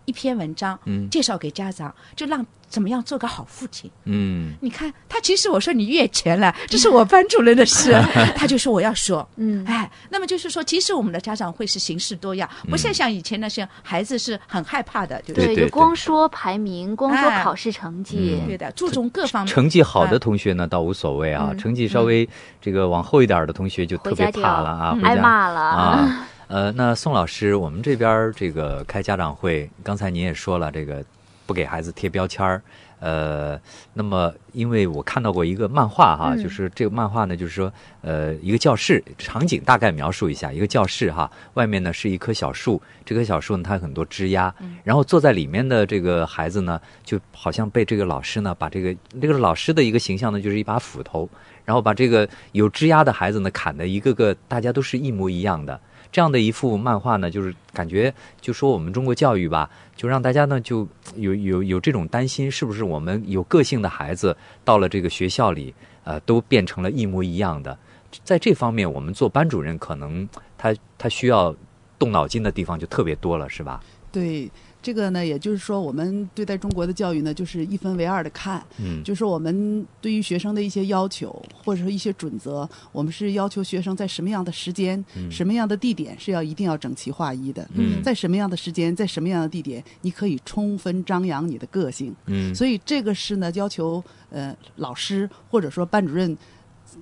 [0.08, 1.06] 一篇文章，嗯。
[1.10, 3.90] 介绍给家长，就让怎么样做个好父亲。
[4.04, 4.54] 嗯。
[4.60, 7.92] 你看，他其实我说你越权了， 这是我班主任的事，
[8.34, 9.26] 他就说我要说。
[9.36, 9.62] 嗯。
[9.66, 15.34] 哎，那么就是说，其实我们的家长会是形式多样，不像像以前那些孩子是很害怕的，就是。
[15.34, 19.52] 对，对对就光说排名，光说哎考试成绩，对的，注重各方面。
[19.54, 21.50] 成绩好的同学呢，倒无所谓啊。
[21.52, 21.58] 嗯。
[21.58, 22.26] 成绩稍微
[22.62, 25.60] 这个往后一点的同学就特别怕了啊，挨骂了。
[25.60, 26.27] 啊。
[26.48, 31.04] 呃，那宋老师，我们这边儿这个开家长会，刚才您也说了，这个
[31.44, 32.62] 不给孩子贴标签儿。
[33.00, 33.60] 呃，
[33.92, 51.28] 那么因为我看到过一个漫画哈，嗯就是这个漫画呢，就是说，呃，一个教室场景大概描述一下，一个教室哈，外面呢是一棵小树，这棵小树呢它有很多枝丫，然后坐在里面的这个孩子呢，就好像被这个老师呢把这个这个老师的一个形象呢，就是一把斧头，
[51.66, 55.78] 然后把这个有枝丫的孩子呢砍的一个个大家都是一模一样的。
[56.10, 67.76] 这样的一幅漫画呢，就是感觉就说我们中国教育吧，就让大家呢就有有有这种担心，是不是我们有个性的孩子到了这个学校里，呃，都变成了一模一样的。
[68.24, 71.54] 在这方面，我们做班主任可能他他需要
[71.98, 73.80] 动脑筋的地方就特别多了，是吧？
[74.10, 74.50] 对
[74.88, 78.64] 这个呢，也就是说，我们对待中国的教育呢，就是一分为二的看。
[78.78, 87.68] 嗯就是我们对于学生的一些要求，或者说一些准则，我们是要求学生在什么样的时间、什么样的地点是要一定要整齐划一的。
[87.74, 92.16] 嗯在什么样的时间，在什么样的地点，你可以充分张扬你的个性。
[92.24, 96.34] 嗯所以这个是呢，要求呃老师或者说班主任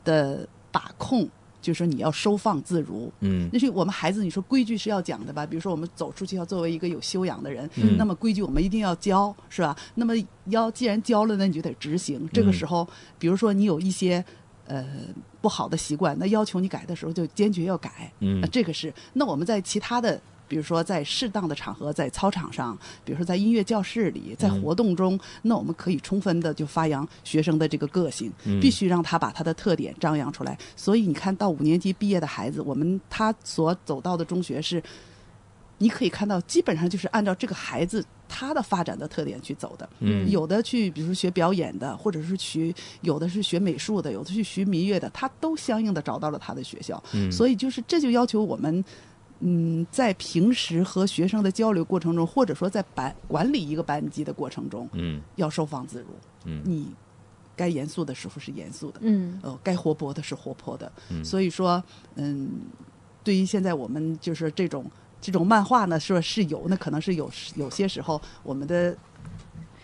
[0.03, 1.29] 的把控，
[1.67, 3.13] 就是说你要收放自如。
[3.23, 5.45] 嗯那是我们孩子，你说规矩是要讲的吧？
[5.45, 9.77] 比如说我们走出去要作为一个有修养的人，嗯那么规矩我们一定要教，是吧？
[9.97, 12.29] 那么要既然教了那，你就得执行。
[12.33, 12.87] 这个时候，
[13.19, 14.25] 比如说你有一些
[14.69, 14.87] 呃
[15.41, 18.13] 不好的习惯，那要求你改的时候就坚决要改。
[18.21, 18.95] 嗯那这个是。
[19.15, 20.21] 那我们在其他的。
[20.49, 30.57] 比如说，在适当的场合，在操场上，比如说在音乐教室里，在嗯活动中，那我们可以充分的就发扬学生的这个个性，嗯必须让他把他的特点张扬出来。
[30.77, 34.83] 所以你看到五年级毕业的孩子，我们他所走到的中学是，
[35.79, 39.89] 你可以看到基本上就是按照这个孩子他的发展的特点去走的。
[40.01, 47.03] 嗯有的去，比如说学表演的，或者是去有的是学美术的，有的去学民乐的，他都相应的找到了他的学校。
[47.13, 48.85] 嗯所以就是这就要求我们，
[49.41, 56.07] 嗯，在平时和学生的交流过程中，或者说在班管理一个班级的过程中，嗯要收放自如。
[56.45, 56.89] 嗯你
[57.55, 60.91] 该严肃的时候是严肃的，嗯呃，该活泼的是活泼的。
[61.11, 61.83] 嗯所以说，
[62.15, 62.49] 嗯，
[63.23, 68.97] 对于现在我们就是这种这种漫画呢，说是有，那可能是有有些时候我们的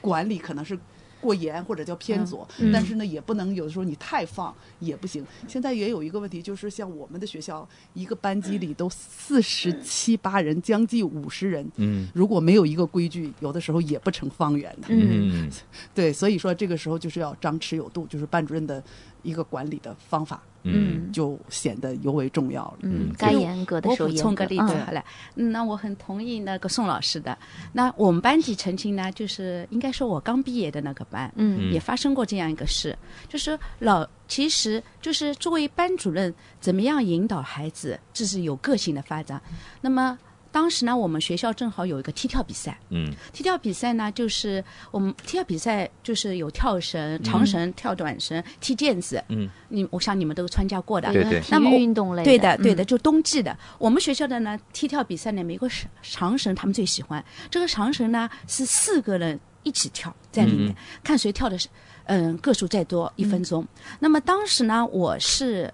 [0.01, 0.79] 管理可能是。
[1.23, 5.25] 过严或者叫偏左，嗯但是呢，也不能有的时候你太放也不行。
[5.47, 14.89] 现在也有一个问题，就是像我们的学校，一个班级里都四十七八人，将近五十人，嗯如果没有一个规矩，有的时候也不成方圆的。
[14.89, 15.51] 嗯 嗯
[15.95, 18.83] 对，所以说这个时候就是要张弛有度，就是班主任的
[19.23, 22.79] 一个管理的方法，嗯就显得尤为重要了。
[22.83, 25.05] 嗯，该严格的时候严格充个例子嗯好了，
[25.37, 27.37] 嗯那我很同意那个宋老师的。
[27.73, 32.97] 那我们班级曾经呢，就是应该说我刚毕业的那个班，嗯也发生过这样一个事，
[33.29, 39.41] 就是老其实就是作为班主任，怎么样引导孩子，这是有个性的发展。
[39.81, 40.19] 那么
[40.53, 49.25] 当时呢，我们学校正好有一个踢跳比赛，嗯踢跳比赛呢，就是我们踢跳比赛就是有跳绳、长绳、跳短绳、踢毽子。
[49.29, 51.11] 嗯，你我想你们都参加过的。
[51.11, 53.57] 对对体那么运动类对的，对的，嗯就冬季的。
[53.79, 57.25] 我们学校的呢，踢跳比赛呢，每个长长绳他们最喜欢。
[57.51, 61.67] 这个长绳呢是四个人一起跳在里面，嗯看谁跳的是，
[62.05, 63.67] 嗯，个数再多一分钟。
[63.99, 65.73] 那么当时呢，我是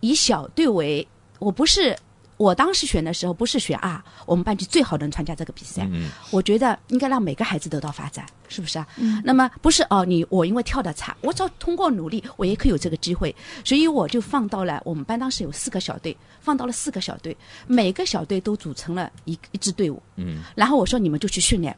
[0.00, 1.06] 以小队为，
[1.38, 1.94] 我不是。
[2.40, 5.86] 我当时选的时候不是选啊，我们班级最好能参加这个比赛。
[5.92, 6.08] 嗯。
[6.30, 8.88] 我觉得应该让每个孩子得到发展，是不是啊？
[8.96, 9.20] 嗯。
[9.22, 20.40] 那么不是哦，你我因为跳的差，我只要通过努力，我也可以有这个机会，所以我就放到了我们班当时有四个小队，放到了四个小队，每个小队都组成了一一支队伍，嗯。
[20.54, 21.76] 然后我说你们就去训练，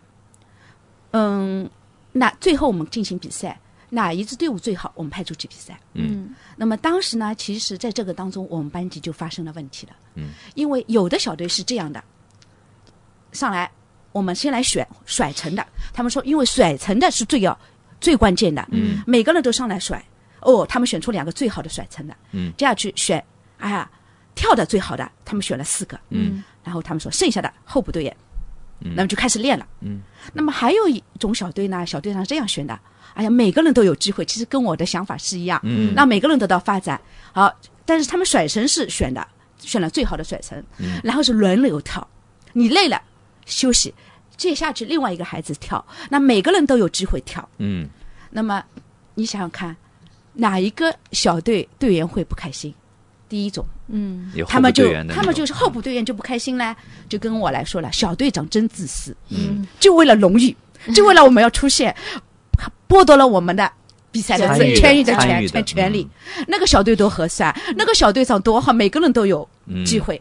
[1.10, 1.68] 嗯，
[2.12, 3.58] 那最后我们进行比赛，
[3.94, 5.78] 哪一支队伍最好，我们派出去比赛。
[5.92, 6.34] 嗯。
[6.56, 9.92] 那么当时呢，其实在这个当中，我们班级就发生了问题了。
[10.14, 12.02] 嗯，因为有的小队是这样的，
[13.32, 13.70] 上来
[14.12, 17.58] 我们先来选甩绳的，他们说因为甩绳的是最要
[18.00, 20.02] 最关键的，嗯，每个人都上来甩。
[20.40, 23.22] 哦，他们选出两个最好的甩绳的，嗯，接下去选，
[23.58, 23.90] 哎呀，
[24.34, 26.42] 跳的最好的，他们选了四个，嗯。
[26.64, 28.21] 然后他们说剩下的候补队员，嗯
[28.96, 29.66] 那么就开始练了。
[29.80, 30.00] 嗯，
[30.32, 32.78] 那么还有一种小队呢，小队上这样选的，
[33.14, 35.94] 哎呀，每个人都有机会，其实跟我的想法是一样，嗯。
[35.94, 37.00] 让每个人得到发展。
[37.32, 37.52] 好，
[37.84, 39.26] 但是他们甩绳是选的，
[39.58, 41.00] 选了最好的甩绳，嗯。
[41.02, 42.06] 然后是轮流跳，
[42.52, 43.00] 你累了
[43.46, 43.94] 休息，
[44.36, 47.46] 接下去另外一个孩子跳，那每个人都有机会跳。
[47.58, 47.88] 嗯。
[48.30, 48.64] 那么
[49.14, 49.76] 你想想看，
[50.32, 52.74] 哪一个小队队员会不开心？
[53.32, 56.76] 第一种，嗯他们就他们就是候补队员就不开心嘞，
[57.08, 60.54] 就跟我来说了，小队长真自私，嗯就为了荣誉，
[60.94, 61.96] 就为了我们要出现，
[62.86, 63.72] 剥夺了我们的
[64.10, 66.06] 比赛的参与的权益的权权权利。
[66.46, 70.20] 那个小队多合算，那个小队长多好，每个人都有嗯机会。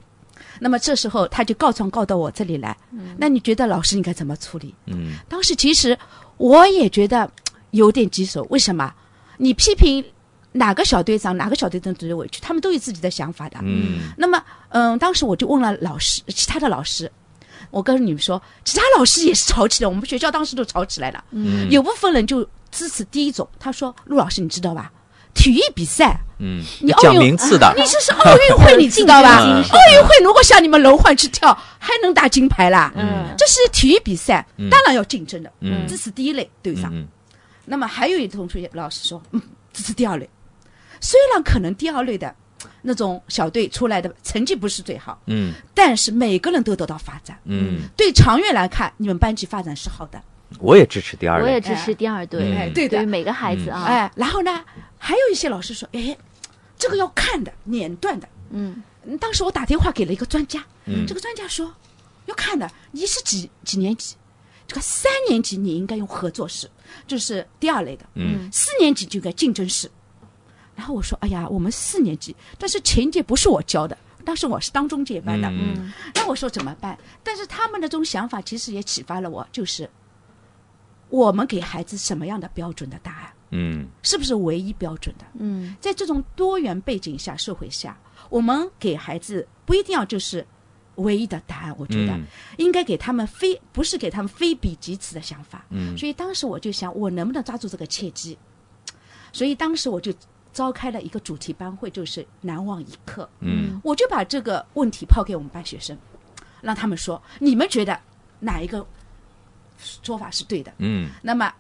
[0.62, 2.78] 那么这时候他就告状告到我这里来，
[3.18, 4.74] 那你觉得老师应该怎么处理？
[4.86, 5.98] 嗯当时其实
[6.38, 7.30] 我也觉得
[7.72, 8.94] 有点棘手，为什么？
[9.36, 10.02] 你批评
[10.54, 13.58] 哪个小队长，哪个小队长觉得委屈，他们都有自己的想法的。
[13.62, 17.12] 嗯那么，嗯，当时我就问了老师，其他的老师，
[17.70, 21.24] 我跟你们说，其他老师也是吵起来，我们学校当时都吵起来了。
[21.32, 24.92] 嗯有部分人就支持第一种，他说：“陆老师，你知道吧？
[25.34, 29.38] 体育比赛，嗯，你奥运名次的，你这是奥运会，你知道吧？
[29.40, 32.92] 奥运会如果像你们轮换去跳，还能打金牌啦？
[32.98, 35.50] 嗯这是体育比赛，嗯当然要竞争的。
[35.62, 36.94] 嗯这是第一类队长。
[36.94, 37.08] 嗯
[37.64, 40.30] 那么还有一同学老师说，嗯，这是第二类。
[41.02, 42.34] 虽然可能第二类的
[42.82, 47.38] 那种小队出来的成绩不是最好，嗯但是每个人都得到发展。
[47.46, 50.22] 嗯，对长远来看，你们班级发展是好的。
[50.60, 53.06] 我也支持第二我也，支持第二队，嗯哎，对的对。
[53.06, 54.64] 每个孩子啊，哎，然后呢，
[54.98, 56.16] 还有一些老师说，哎，
[56.78, 58.28] 这个要看的，年段的。
[58.52, 61.74] 嗯嗯当时我打电话给了一个专家，嗯这个专家说
[62.26, 64.16] 要看的，你是几几年级？
[64.68, 66.70] 这个三年级你应该用合作式，
[67.08, 68.06] 就是第二类的。
[68.16, 69.90] 嗯四年级就应该竞争式。
[70.76, 75.48] 然后我说，哎呀，我们四年级，但是前一届不是我教的，当时我是当中介班的。
[75.50, 76.98] 嗯嗯那我说怎么办？
[77.24, 79.90] 但是他们的这种想法其实也启发了我，就是
[81.10, 85.26] 我们给孩子什么样的标准的答案，嗯是不是唯一标准的？
[85.40, 87.98] 嗯在这种多元背景下、社会下，
[88.30, 90.46] 我们给孩子不一定要就是
[90.96, 92.24] 唯一的答案，我觉得嗯
[92.58, 95.66] 应该给他们非不是给他们非彼即此的想法。
[95.70, 98.38] 嗯所以当时我就想，我能不能抓住这个契机？
[99.34, 100.14] 所以当时我就
[100.54, 103.30] 召开了一个主题班会，就是难忘一刻。
[103.40, 103.80] 嗯。
[103.84, 105.98] 我就把这个问题抛给我们班学生，
[106.62, 107.98] 让他们说，你们觉得
[108.40, 108.86] 哪一个
[110.04, 110.72] 说法是对的？
[110.78, 111.10] 嗯。
[111.22, 111.52] 那么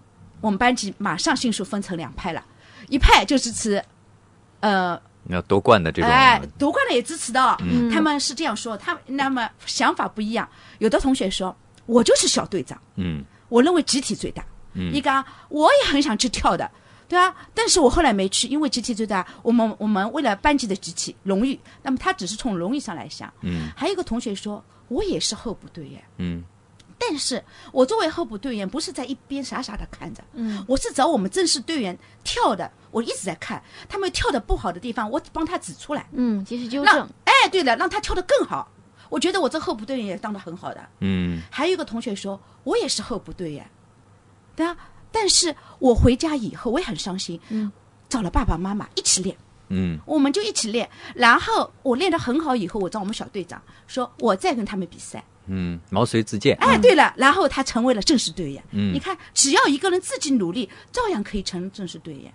[0.41, 2.43] 我们班级马上迅速分成两派了，
[2.89, 3.83] 一派就支持，
[4.59, 7.41] 呃，要夺冠的这种，哎，夺冠的也支持的。
[7.41, 7.89] 哦，嗯。
[7.89, 10.47] 他们是这样说，他那么想法不一样，
[10.79, 11.55] 有的同学说，
[11.85, 13.23] 我就是小队长，嗯。
[13.49, 14.43] 我认为集体最大。
[14.73, 14.93] 嗯。
[14.93, 16.69] 一个啊我也很想去跳的，
[17.11, 23.29] 对啊，但是我后来没去，因为集体最大，我们我们为了班级的集体荣誉，那么他只是从荣誉上来想。
[23.41, 23.67] 嗯。
[23.75, 26.41] 还有一个同学说，我也是候补队员，嗯。
[26.97, 27.43] 但是
[27.73, 30.63] 我作为候补队员，不是在一边傻傻的看着，嗯。
[30.69, 38.71] 我是找我们正式队员跳的，我一直在看他们跳的不好的地方，我帮他指出来，嗯，及时纠让正，哎，对了，让他跳的更好。
[39.09, 40.87] 我觉得我这候补队员也当的很好的。
[41.01, 41.41] 嗯。
[41.51, 43.69] 还有一个同学说，我也是候补队员，
[44.55, 44.77] 对啊，
[45.11, 47.71] 但是我回家以后我也很伤心，嗯，
[48.09, 49.35] 找了爸爸妈妈一起练。
[49.73, 55.23] 嗯我们就一起练，然后我练得很好以后，我找我们小队长说，我再跟他们比赛。
[55.47, 56.55] 嗯，毛遂自荐。
[56.57, 58.63] 哎，对了，然后他成为了正式队员。
[58.71, 62.31] 嗯你看，只要一个人自己努力，照样可以成正式队员。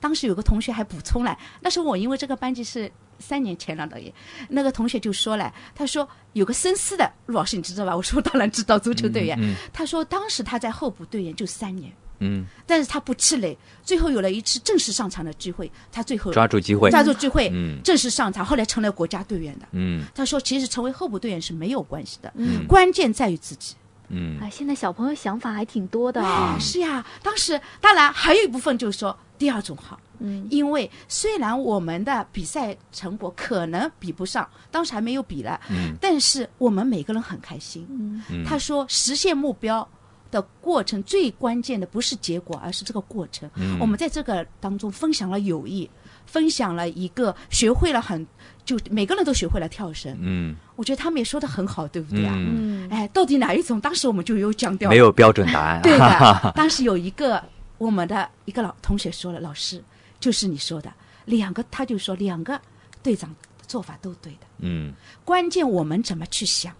[0.00, 4.12] 当时有个同学还补充了，那时候我因为这个班级是三年前了导演，
[4.48, 7.96] 那个同学就说了，他说有个深思的陆老师，你知道吧？
[7.96, 9.36] 我说当然知道，足球队员。
[9.40, 16.90] 嗯他说当时他在候补队员就三年，嗯，但是他不气馁，最后有了一次正式上场的机会，他最后抓住机会。
[16.90, 17.80] 抓住机会，嗯。
[17.84, 19.66] 正式上场，后来成了国家队员的。
[19.72, 20.04] 嗯。
[20.14, 22.66] 他说，其实成为候补队员是没有关系的，嗯。
[22.66, 23.74] 关键在于自己。
[24.08, 24.38] 嗯。
[24.40, 26.22] 啊，现在小朋友想法还挺多的
[26.58, 30.46] 是呀，当时当然还有一部分就是说第二种好，嗯。
[30.50, 35.94] 因为虽然我们的比赛成果可能比不上，当时还没有比了，嗯。
[36.00, 37.86] 但是我们每个人很开心。
[37.90, 38.22] 嗯。
[38.30, 39.86] 嗯，他说，实现目标
[40.30, 43.48] 的过程最关键的不是结果，而是这个过程。
[43.56, 45.88] 嗯我们在这个当中分享了友谊，
[46.26, 48.26] 分享了一个学会了很，
[48.64, 50.16] 就每个人都学会了跳绳。
[50.20, 52.34] 嗯我觉得他们也说的很好，对不对啊？
[52.36, 53.80] 嗯，嗯哎，到底哪一种？
[53.80, 55.82] 当时我们就有讲掉，没有标准答案。
[55.82, 57.42] 对的， 当时有一个
[57.78, 59.82] 我们的一个老同学说了，老师
[60.20, 60.92] 就是你说的
[61.24, 62.60] 两个，他就说两个
[63.02, 63.34] 队长
[63.66, 64.92] 做法都对的，嗯
[65.24, 66.72] 关键我们怎么去想。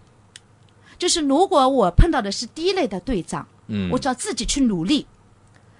[0.99, 5.07] 就是如果我碰到的是第一类的队长，嗯，我只要自己去努力，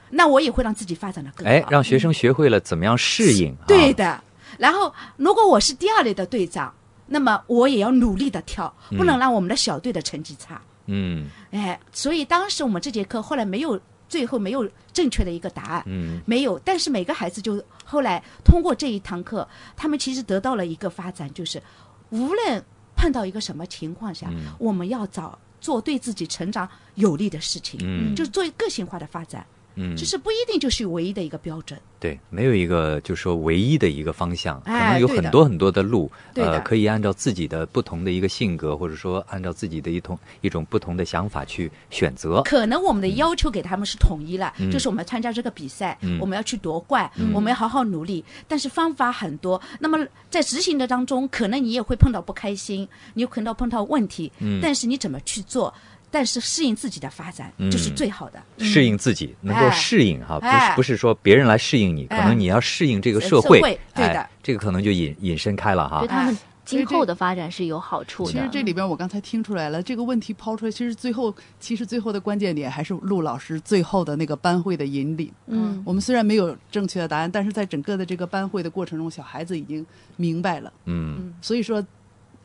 [0.09, 1.51] 那我也会让自己发展的更好。
[1.51, 3.51] 哎，让学生学会了怎么样适应。
[3.53, 4.23] 啊对的。
[4.57, 6.73] 然后，如果我是第二类的队长，
[7.05, 10.59] 那么我也要努力的跳，不能让我们的小队的成绩差。
[10.87, 16.57] 嗯哎，所以当时我们这节课后来没有，最后没有正确的一个答案，嗯没有。
[16.65, 19.47] 但是每个孩子就后来通过这一堂课，
[19.77, 21.61] 他们其实得到了一个发展，就是
[22.09, 22.63] 无论
[22.99, 24.53] 碰到一个什么情况下，嗯。
[24.59, 28.13] 我们要找做对自己成长有利的事情，嗯。
[28.15, 29.45] 就是做个性化的发展，
[29.81, 31.79] 嗯，就是不一定就是唯一的一个标准。
[32.01, 42.41] 对，没有一个就是说唯一的一个方向，可哎能有很多很多的路，呃，可以按照自己的不同的一个性格，或者说按照自己的一同一种不同的想法去选择。
[42.43, 48.23] 可能我们的要求给他们是统一了，嗯就是我们参加这个比赛，嗯我们要去夺冠，我们要好好努力。
[48.47, 49.97] 但是方法很多，那么
[50.29, 55.73] 在执行的当中，可能你也会碰到不开心，你有可能碰到问题，嗯但是你怎么去做？
[56.11, 58.41] 但是适应自己的发展、嗯就是最好的。
[58.57, 66.07] 适应自己，能够哎适应哈，不是哎不是说别人来适应你，可哎能你要适应这个社社会会，对的哎，这个可能就引引申开了哈对。
[66.07, 68.31] 他们哎今后的发展是有好处的。
[68.31, 75.31] 其实这里边我刚才听出来了，这个问题抛出来，其实最后其实最后的关键点还是陆老师最后的那个班会的引领。
[75.47, 79.83] 嗯我们虽然没有正确的答案，但是在整个的这个班会的过程中，小孩子已经
[80.15, 80.71] 明白了。
[80.85, 81.83] 嗯所以说，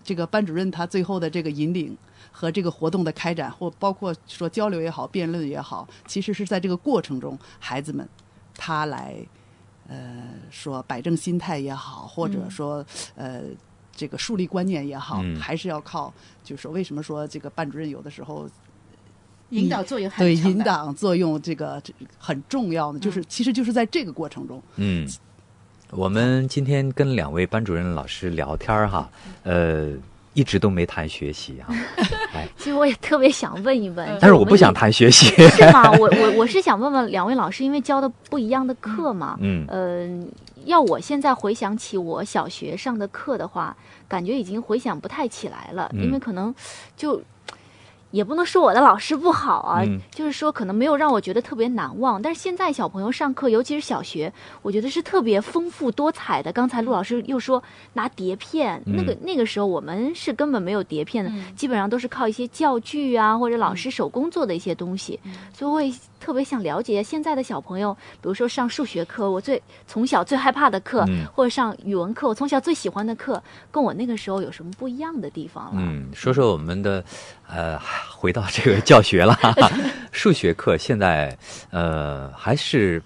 [0.02, 1.94] 这个班主任他最后的这个引领
[2.36, 8.06] 和这个活动的开展，或包括说交流也好、辩论也好，其实是在这个过程中，孩子们
[8.56, 9.14] 他来
[9.88, 13.42] 呃说摆正心态也好，或者说、呃。
[13.96, 16.12] 这个树立观念也好，嗯还是要靠，
[16.42, 18.50] 就是说，为什么说这个班主任有的时候
[19.50, 21.80] 引导作用很对引导作用这个
[22.18, 22.98] 很重要呢？
[22.98, 25.08] 就是其实就是在这个过程中，嗯，
[25.92, 29.08] 我们今天跟两位班主任老师聊天儿哈，
[29.44, 29.92] 呃，
[30.34, 31.72] 一直都没谈学习啊，
[32.34, 34.84] 哎，其实我也特别想问一问，但是我不想谈。
[34.84, 35.26] 谈学习。
[35.56, 35.90] 是吗？
[35.92, 40.06] 我我我是想问问两位老师，因为教的不一样的课嘛，嗯呃，
[40.66, 43.74] 要我现在回想起我小学上的课的话，
[44.06, 46.54] 感觉已经回想不太起来了，嗯因为可能
[46.96, 47.22] 就。
[48.14, 52.22] 也不能说我的老师不好啊，嗯就是说可能没有让我觉得特别难忘。
[52.22, 56.52] 但是现在小朋友上课，尤其是小学，我觉得是特别丰富多彩的。
[56.52, 57.60] 刚才陆老师又说
[57.94, 65.18] 拿碟片，嗯那个那个时候我们是根本没有碟片的，嗯基本上都是靠一些教具啊或者老师手工做的一些东西。
[65.52, 65.92] 所以我也
[66.24, 75.72] 特别想了解现在的小朋友，比如说上数学课，我最从小最害怕的课，嗯或者上语文课，我从小最喜欢的课，跟我那个时候有什么不一样的地方了？
[75.74, 77.04] 嗯，说说我们的，
[77.46, 77.78] 呃，
[78.10, 79.38] 回到这个教学了，
[80.12, 81.36] 数学课现在
[81.70, 83.02] 呃还是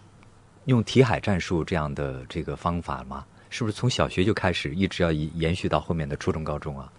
[0.66, 3.24] 用题海战术这样的这个方法吗？
[3.50, 6.92] 是不是从小学就开始，一直要延延续到后面的初中、高中啊？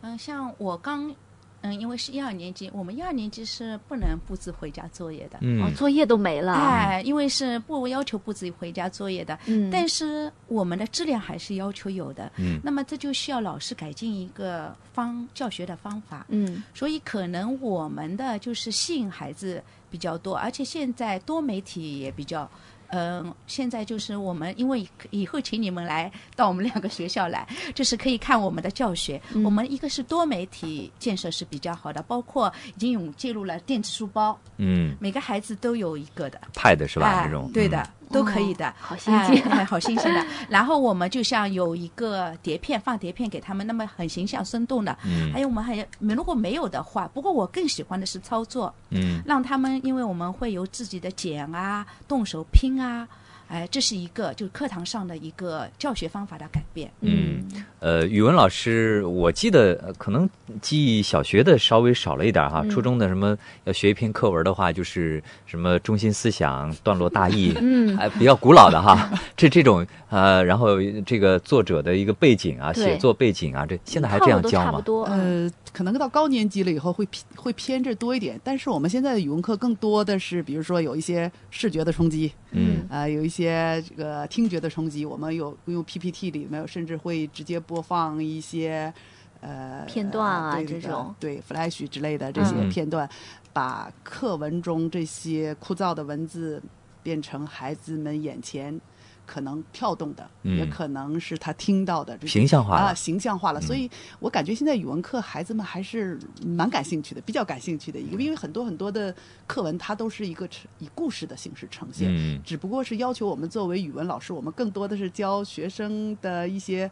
[0.00, 1.14] 嗯，像我刚
[1.62, 5.38] 嗯，因为是一二年级，我们一二年级是不能布置回家作业的。
[5.38, 6.52] 哦嗯，作业都没了。
[6.52, 12.30] 哎，因为是不要求布置回家作业的，嗯，但是我们的质量还是要求有的。
[12.36, 16.26] 嗯那么这就需要老师改进一个方教学的方法。
[16.28, 22.50] 嗯所以可能我们的就是吸引孩子比较多，而且现在多媒体也比较。
[22.92, 29.20] 嗯，现在就是我们，因为以后请你们来到我们两个学校来，就是可以看我们的教学。
[29.34, 37.08] 嗯我们一个是多媒体建设是比较好的，包括已经有介入了电子书包，嗯每个孩子都有一个的，，pad 是吧？
[37.08, 38.68] 哎这种对的，嗯都可以的。
[38.68, 40.24] 哦好新鲜哎哎好新鲜的。
[40.48, 44.96] 然后我们就像有一个碟片，放碟片给他们，那么很形象生动的。
[45.04, 53.08] 嗯还有我们还有，如果没有的话，不过我更喜欢的是操作，嗯让他们，因为我们会有自己的剪啊，动手拼啊。
[53.52, 56.90] 哎，这是一个就是课堂上的一个教学方法的改变。
[57.02, 57.44] 嗯，
[57.80, 60.26] 呃，语文老师，我记得呃可能
[60.62, 74.70] 记忆小学的稍微少了一点哈，嗯初中的什么要学一篇课文的话，就是什么中心思想、段落大意，嗯哎，比较古老的哈， 这这种呃，然后这个作者的一个背景啊，写作背景啊，这现在还这样教吗？
[74.70, 75.04] 差不多。
[75.10, 88.92] 嗯呃，可能到高年级了以后会偏会偏这多一点，但是我们现在的语文课更多的是，比如说有一些视觉的冲击，嗯啊、有一些这个听觉的冲击，我们有用 PPT 里面甚至会直接播放一些
[89.40, 93.08] 呃片段啊对这种对 Flash 之类的这些嗯片段，
[93.52, 96.62] 把课文中这些枯燥的文字
[97.02, 98.80] 变成孩子们眼前。
[99.26, 100.58] 可能跳动的，嗯。
[100.58, 103.60] 也可能是他听到的形象化了啊，形象化了。
[103.60, 103.62] 嗯。
[103.62, 109.14] 所以我感觉现在语文课孩子们还是蛮感兴趣的，比较感兴趣的一个，因为很多很多的
[109.46, 112.40] 课文它都是一个呈以故事的形式呈现，嗯。
[112.44, 116.90] 只不过是要求我们作为语文老师，我们更多的是教学生的一些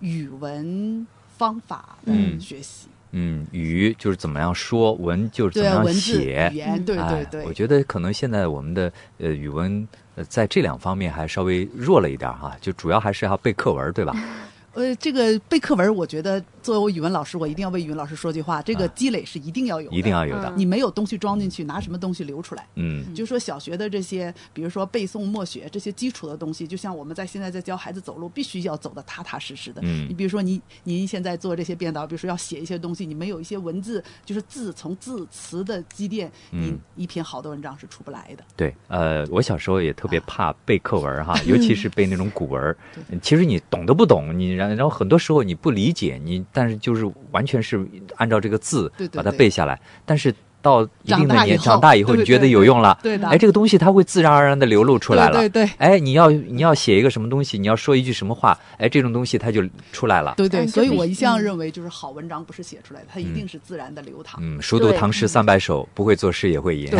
[0.00, 1.06] 语文
[1.36, 2.40] 方法的嗯。
[2.40, 2.88] 学习，
[3.18, 6.56] 嗯，语就是怎么样说，文就是怎么样写语。
[6.56, 14.14] 言，对对哎对，我觉得可能现在我们的呃语文呃在这两方面还稍微弱了一点哈，就主要还是要背课文，对吧？
[14.76, 20.50] 呃，这个背课文，我觉得作为我语文老师，我一定要为语文老师说句话，这个啊积累是一定要有的，一定要有的。
[20.50, 22.66] 嗯你没有东西装进去，拿什么东西流出来？
[22.74, 29.80] 嗯就说小学的这些，比如说背诵、默写这些基础的东西，就像我们在现在在教孩子走路，必须要走得踏踏实实的。
[29.82, 38.44] 嗯你比如说您您现在做这些编导，比如说要写一些东西，你没有一些文字，就是字从字词的积淀，嗯你一篇好的文章是出不来的。
[38.54, 42.76] 对，呃，我小时候也特别怕背课文哈， 尤其是背那种古文。
[43.08, 47.86] 嗯其实你懂都不懂，你然然后很多时候你不理解，你但是就是完全是
[48.16, 49.38] 按照这个字把它对对对。
[49.38, 50.34] 背下来，但是
[50.66, 55.38] 到一定的年长大以后长大以后，你觉得有用了，对的哎，这个东西它会自然而然的流露出来了。
[55.38, 59.62] 对对对哎，你要你要写一个什么东西，你要说一句什么话，哎，这种东西它就
[59.92, 60.34] 出来了。
[60.36, 64.40] 对对，所以我一向嗯认为，就是好文章不是写出来的，它一定是自然的流淌。
[64.42, 66.90] 嗯，熟读唐诗三百首，不会作诗也会吟。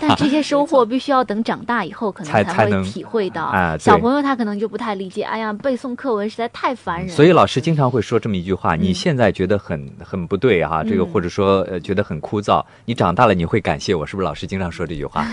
[0.00, 3.44] 但这些收获必须要等长大以后，可能才才能会体会到。
[3.44, 7.08] 啊小朋友他可能就不太理解，哎呀，背诵课文实在太烦人。
[7.08, 14.24] 所以老师经常会说这么一句话：你嗯现在觉得很很不对哈，这个嗯或者说呃觉得很枯燥，你长大了你会感谢我，是不是？
[14.24, 15.26] 老师经常说这句话。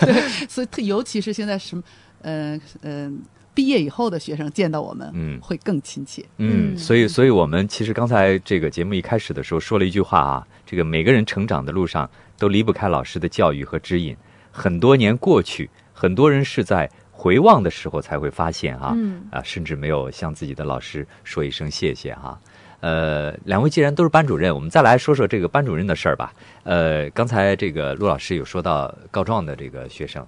[0.00, 1.82] 对 所以特尤其是现在什么，
[2.22, 3.20] 嗯、嗯、
[3.54, 6.24] 毕业以后的学生见到我们，嗯会更亲切。
[6.38, 12.08] 嗯，嗯所以所以我们其实刚才这个节目一开始的时候说了一句话啊，这个每个人成长的路上
[12.38, 14.16] 都离不开老师的教育和指引。
[14.50, 22.40] 很多年过去，很多人是在回望的时候才会发现啊，嗯啊，甚至没有向自己的老师说一声谢谢哈、
[22.80, 26.32] 呃，两位既然都是班主任，我们再来说说这个班主任的事儿吧。
[26.62, 30.26] 呃，刚才这个陆老师有说到告状的这个学生，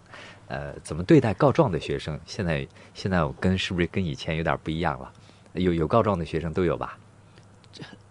[0.48, 2.18] 呃，怎么对待告状的学生？
[2.26, 5.10] 现在现在我跟是不是跟以前有点不一样了？
[5.52, 6.98] 有有告状的学生都有吧？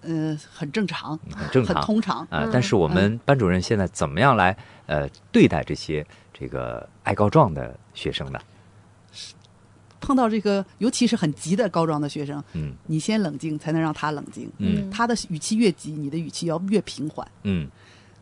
[0.04, 2.20] 嗯、很正常，很正常很通常。
[2.30, 8.40] 啊、嗯但是我们班主任现在怎么样来呃对待这些这个爱告状的学生呢？
[10.00, 14.50] 碰到这个，尤其是很急的告状的学生，嗯你先冷静，才能让他冷静。
[14.58, 17.28] 嗯他的语气越急，你的语气要越平缓。
[17.44, 17.68] 嗯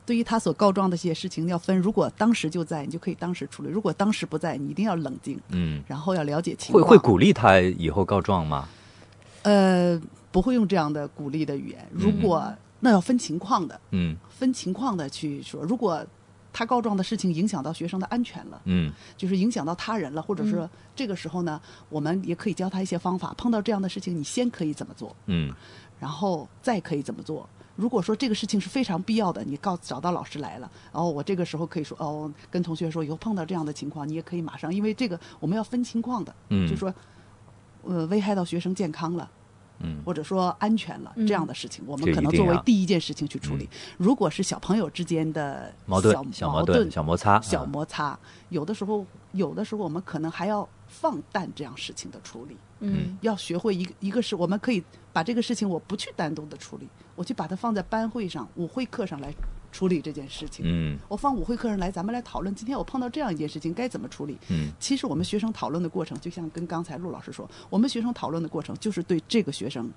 [0.06, 1.78] 对于他所告状的这些事情，要分。
[1.78, 6.92] 如果当时就在，你就可以当时处理；如果当时不在，你一定要冷静，嗯，然后要了解情会况。
[6.92, 8.70] 会鼓励他以后告状吗？
[9.44, 10.02] 呃，
[10.32, 11.86] 不会用这样的鼓励的语言。
[11.92, 12.50] 如果、
[12.80, 15.62] 那要分情况的，嗯分情况的去说。
[15.64, 16.06] 如果
[16.58, 23.32] 他告状的事情影响到学生的安全了，嗯就是影响到他人了，或者是这个时候呢，我们也可以教他一些方法。
[23.38, 25.54] 碰到这样的事情，你先可以怎么做，嗯
[26.00, 27.48] 然后再可以怎么做。
[27.76, 36.92] 如果说这个事情是非常必要的，你告找到老师来了，然后我这个时候可以说哦，跟同学说，以后碰到这样的情况，你也可以马上，因为这个我们要分情况的，嗯，就说
[37.84, 39.30] 呃危害到学生健康了，
[39.80, 40.02] 嗯。
[40.06, 41.26] 或者说安全了、嗯。
[41.28, 43.70] 这样的事情，我们可能作为第一件事情去处理。
[43.98, 48.18] 如果是小朋友之间的矛盾、小小矛盾、小摩擦、小啊摩擦，
[48.50, 52.58] 有的时候有的时候我们可能还要放淡这样事情的处理。
[52.80, 53.18] 嗯。
[53.22, 59.34] 要学会一个一个是我们可以把这个事情我不去单独的处理，我去把它放在班会上、舞会课上来
[59.78, 60.66] 处理这件事情。
[60.66, 64.36] 嗯我放舞会客人来，咱们来讨论，今天我碰到这样一件事情该怎么处理。
[64.50, 69.88] 嗯其实我们学生讨论的过程，就像跟刚才陆老师说，我们学生讨论的过程就是对这个学生，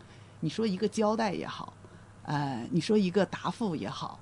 [0.41, 1.72] 你说一个交代也好，
[2.24, 4.20] 呃，你说一个答复也好，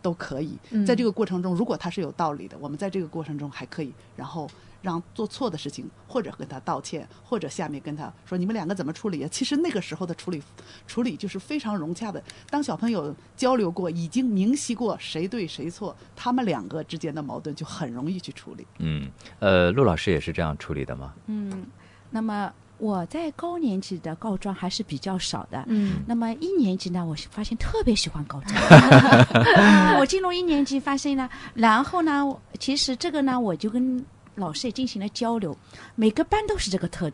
[0.00, 0.56] 都可以。
[0.70, 4.48] 嗯在这个过程中，如果他是有道理的，我们在这个过程中还可以，然后
[4.80, 9.28] 让做错的事情，或者跟他道歉，或者下面跟他说你们两个怎么处理啊？
[9.30, 10.42] 其实那个时候的处理
[10.86, 12.22] 处理就是非常融洽的。
[12.48, 18.66] 当小朋友交流过，已经明晰过谁对谁错，他们两个之间的矛盾就很容易去处理。
[18.78, 19.10] 嗯，
[19.40, 21.14] 呃，陆老师也是这样处理的吗？
[21.26, 21.66] 嗯，
[22.10, 25.64] 那么我在高年级的告状还是比较少的。
[25.66, 28.54] 嗯那么一年级呢，我发现特别喜欢告状。
[29.98, 32.24] 我进入一年级发现呢，然后呢，
[32.60, 34.04] 其实这个呢，我就跟
[34.38, 35.56] 老师也进行了交流，
[35.94, 37.10] 每个班都是这个特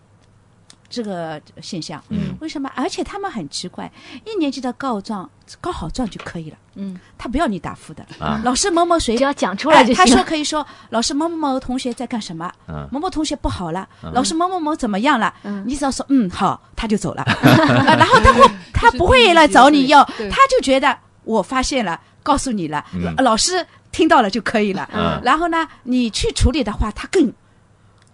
[0.89, 2.03] 这个现象。
[2.11, 2.37] 嗯。
[2.41, 2.71] 为什么？
[2.77, 3.91] 而且他们很奇怪，
[4.25, 5.29] 一年级的告状
[5.61, 8.05] 告好状就可以了，嗯，他不要你答复的。
[8.19, 8.41] 啊。
[8.45, 10.07] 老师某某谁只要讲出来就哎他。
[10.07, 12.87] 说可以说老师某某某同学在干什么，嗯。
[12.93, 14.13] 某某同学不好了，嗯。
[14.13, 15.65] 老师某某某怎么样了，嗯。
[15.67, 23.15] 你只要说嗯好，他就走了，呃 然后他会他不会来找你要，他就觉得我发现了，告诉你了，嗯。
[23.17, 24.89] 老师听到了就可以了。
[24.93, 27.33] 嗯然后呢，你去处理的话，他更。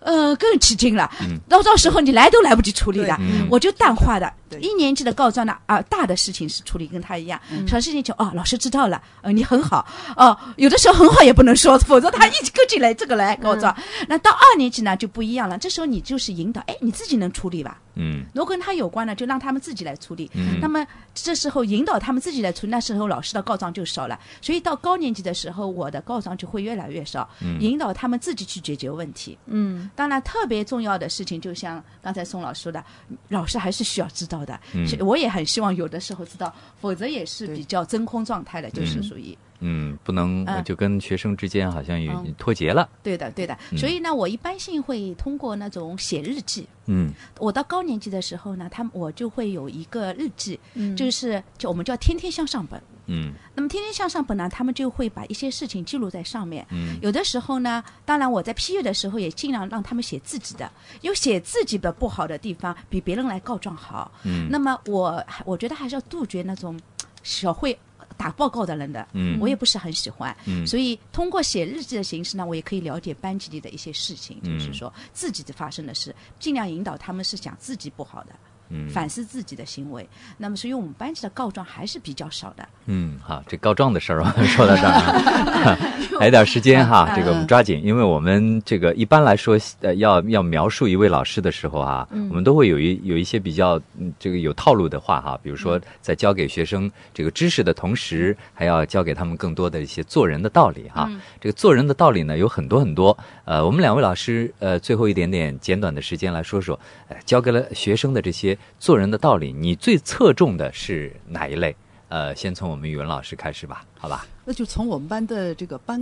[0.03, 4.33] 呃，更吃惊了嗯，到到时候你来都来不及处理的，嗯我就淡化的。
[4.51, 9.87] 对一年级的告状呢，啊，大的事情是处理跟他一样，小事情就哦，老师知道了，呃，你很好，
[10.17, 13.75] 哦，有的时候很好也不能说，否则他一跟进来这个来告状。
[14.09, 17.79] 那到二年级呢就不一样了，这时候你就是引导，哎，你自己能处理吧？
[17.97, 20.31] 嗯如果跟他有关呢，就让他们自己来处理。
[20.35, 24.19] 嗯那么这时候引导他们自己来处理，那时候老师的告状就少了。
[24.41, 29.37] 所以到高年级的时候，我的告状就会越来越少，嗯引导他们自己去解决问题。
[29.47, 32.83] 嗯当然，特别重要的事情，就像刚才宋老师说的，
[33.29, 34.59] 老师还是需要知道的。
[34.74, 39.36] 嗯我也很希望有的时候知道，否则也是比较真空状态的，就是嗯属于。
[39.62, 42.88] 嗯，不能嗯就跟学生之间好像有嗯脱节了。
[43.03, 43.57] 对的，对的。
[43.70, 46.66] 嗯所以呢，我一般性会通过那种写日记。
[46.86, 52.80] 嗯我到高年级的时候呢，他们我就会有一个日记，嗯就是就我们叫天天向上本。
[53.11, 56.65] 嗯那么天天向上本呢，他们就会把一些事情记录在上面。
[56.71, 60.71] 嗯有的时候呢，当然我在批阅的时候也尽量让他们写自己的，
[61.03, 64.11] 有写自己的不好的地方，比别人来告状好。
[64.25, 66.79] 嗯那么我我觉得还是要杜绝那种
[67.23, 67.77] 小会
[68.17, 70.35] 打报告的人的，嗯我也不是很喜欢。
[70.47, 78.33] 嗯所以通过写日记的形式呢，我也可以了解班级里的一些事情，嗯就是说自己的发生的事，尽量引导他们是讲自己不好的。
[78.71, 78.89] 嗯。
[78.89, 80.09] 反思自己的行为，
[80.39, 82.68] 那么所以我们班级的告状还是比较少的。
[82.87, 85.79] 嗯，好，这告状的事儿我们 说到这儿啊，
[86.18, 101.09] 还有点时间哈，这个我们抓紧，因为我们这个一般来说，呃，要要描述一位老师的时候啊，我们都会有一有一些比较嗯这个有套路的话哈，比如说在教给学生这个知识的同时，还要教给他们更多的一些做人的道理哈。
[101.41, 103.16] 这个做人的道理呢有很多很多，
[103.51, 106.79] 呃，我们两位老师呃最后一点点简短的时间来说说，
[107.09, 111.75] 呃，教给了学生的这些做人的道理，你最侧重的是哪一类？
[112.11, 114.25] 呃，先从我们语文老师开始吧，好吧？
[114.45, 116.01] 那就从我们班的这个班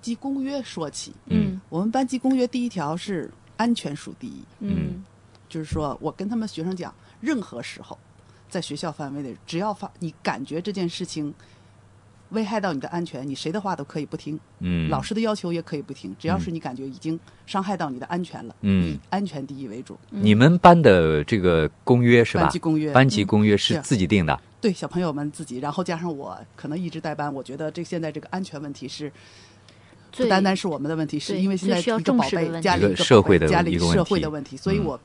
[0.00, 1.12] 级公约说起。
[1.26, 5.02] 嗯我们班级公约第一条是安全属第一，嗯
[5.48, 7.98] 就是说我跟他们学生讲，任何时候
[8.48, 11.34] 在学校范围内，只要发你感觉这件事情
[12.30, 18.88] 危害到你的安全，你谁的话都可以不听，嗯，老师的要求也可以不听，只要是你感觉已经伤害到你的安全了，嗯。
[18.88, 19.98] 以安全第一为主。
[20.10, 22.44] 你们班的这个公约是吧？
[22.44, 22.92] 班级公约。
[22.92, 24.40] 班级公约是是自己定的。
[24.60, 29.10] 对小朋友们自己，然后加上我可能一直带班，我觉得这现在这个安全问题是
[30.16, 33.98] 不单单是我们的问题，是因为现在一个宝贝家里一个一个社会的家里一个问题。
[33.98, 35.00] 社会的问题，所以嗯我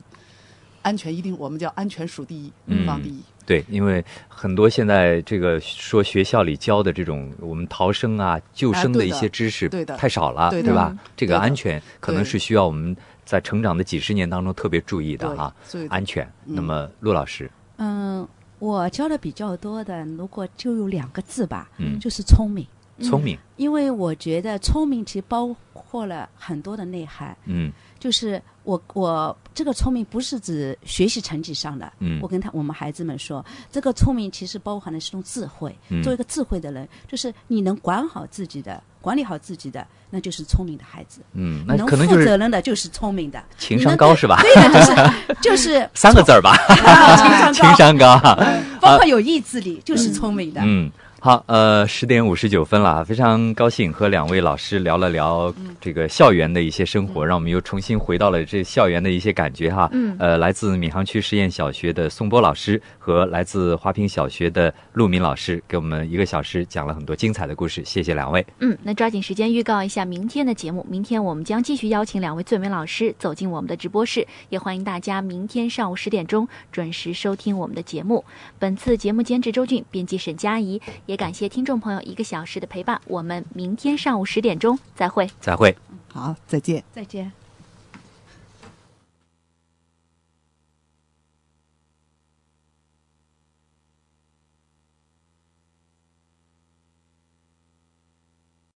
[0.86, 3.20] 安全一定我们叫安全属第一，嗯放第一。
[3.44, 10.98] 对，因为很多现在这个说学校里教的这种我们逃生啊、救生的一些知识对的太少了，对的吧嗯？
[11.16, 15.54] 这个安全可能是需要我们在成长的几十年当中特别注意的对哈。
[15.88, 16.24] 安全。
[16.46, 18.26] 嗯那么陆老师，嗯，
[18.60, 22.64] 我教的比较多的，如果就有两个字吧，嗯就是聪明。
[23.02, 35.76] 聪明，因为我觉得聪明其实包括了很多的内涵，嗯就是我我这个聪明不是指学习成绩上的，嗯我跟他我们孩子们说，这个聪明其实包含的是一种智慧。
[35.88, 41.20] 嗯做一个智慧的人，就是你能管好自己的，管理好自己的，那就是聪明的孩子。
[41.32, 44.40] 嗯，那能负可能就是责任的就是聪明的，情商高是吧？
[44.42, 48.66] 对的，就是 就是三个字儿吧，啊情情商高， 情商高。
[48.80, 50.60] 包括有意志力，就是聪明的。
[50.64, 59.88] 嗯，好，呃，十点五十九分了，非常高兴和两位老师聊了聊这个校园的一些生活，让我们又重新回到了这校园的一些感觉哈。
[59.92, 68.46] 嗯呃，来自闵行区实验小学的宋波老师和来自华坪小学的陆敏老师，给我们一个小时讲了很多精彩的故事，谢谢两位。
[68.60, 70.86] 嗯，那抓紧时间预告一下明天的节目。
[70.88, 78.24] 明天我们将继续邀请两位最美老师走进我们的直播室，也欢迎大家明天上午十点钟准时收听我们的节目。
[78.60, 83.00] 本次节目监制周俊，编辑沈佳宜，也感谢听众朋友一个小时的陪伴。
[83.06, 85.30] 我们明天上午十点钟再会。
[85.40, 85.74] 再会。
[86.12, 86.84] 好，再见。
[86.92, 87.45] 再见。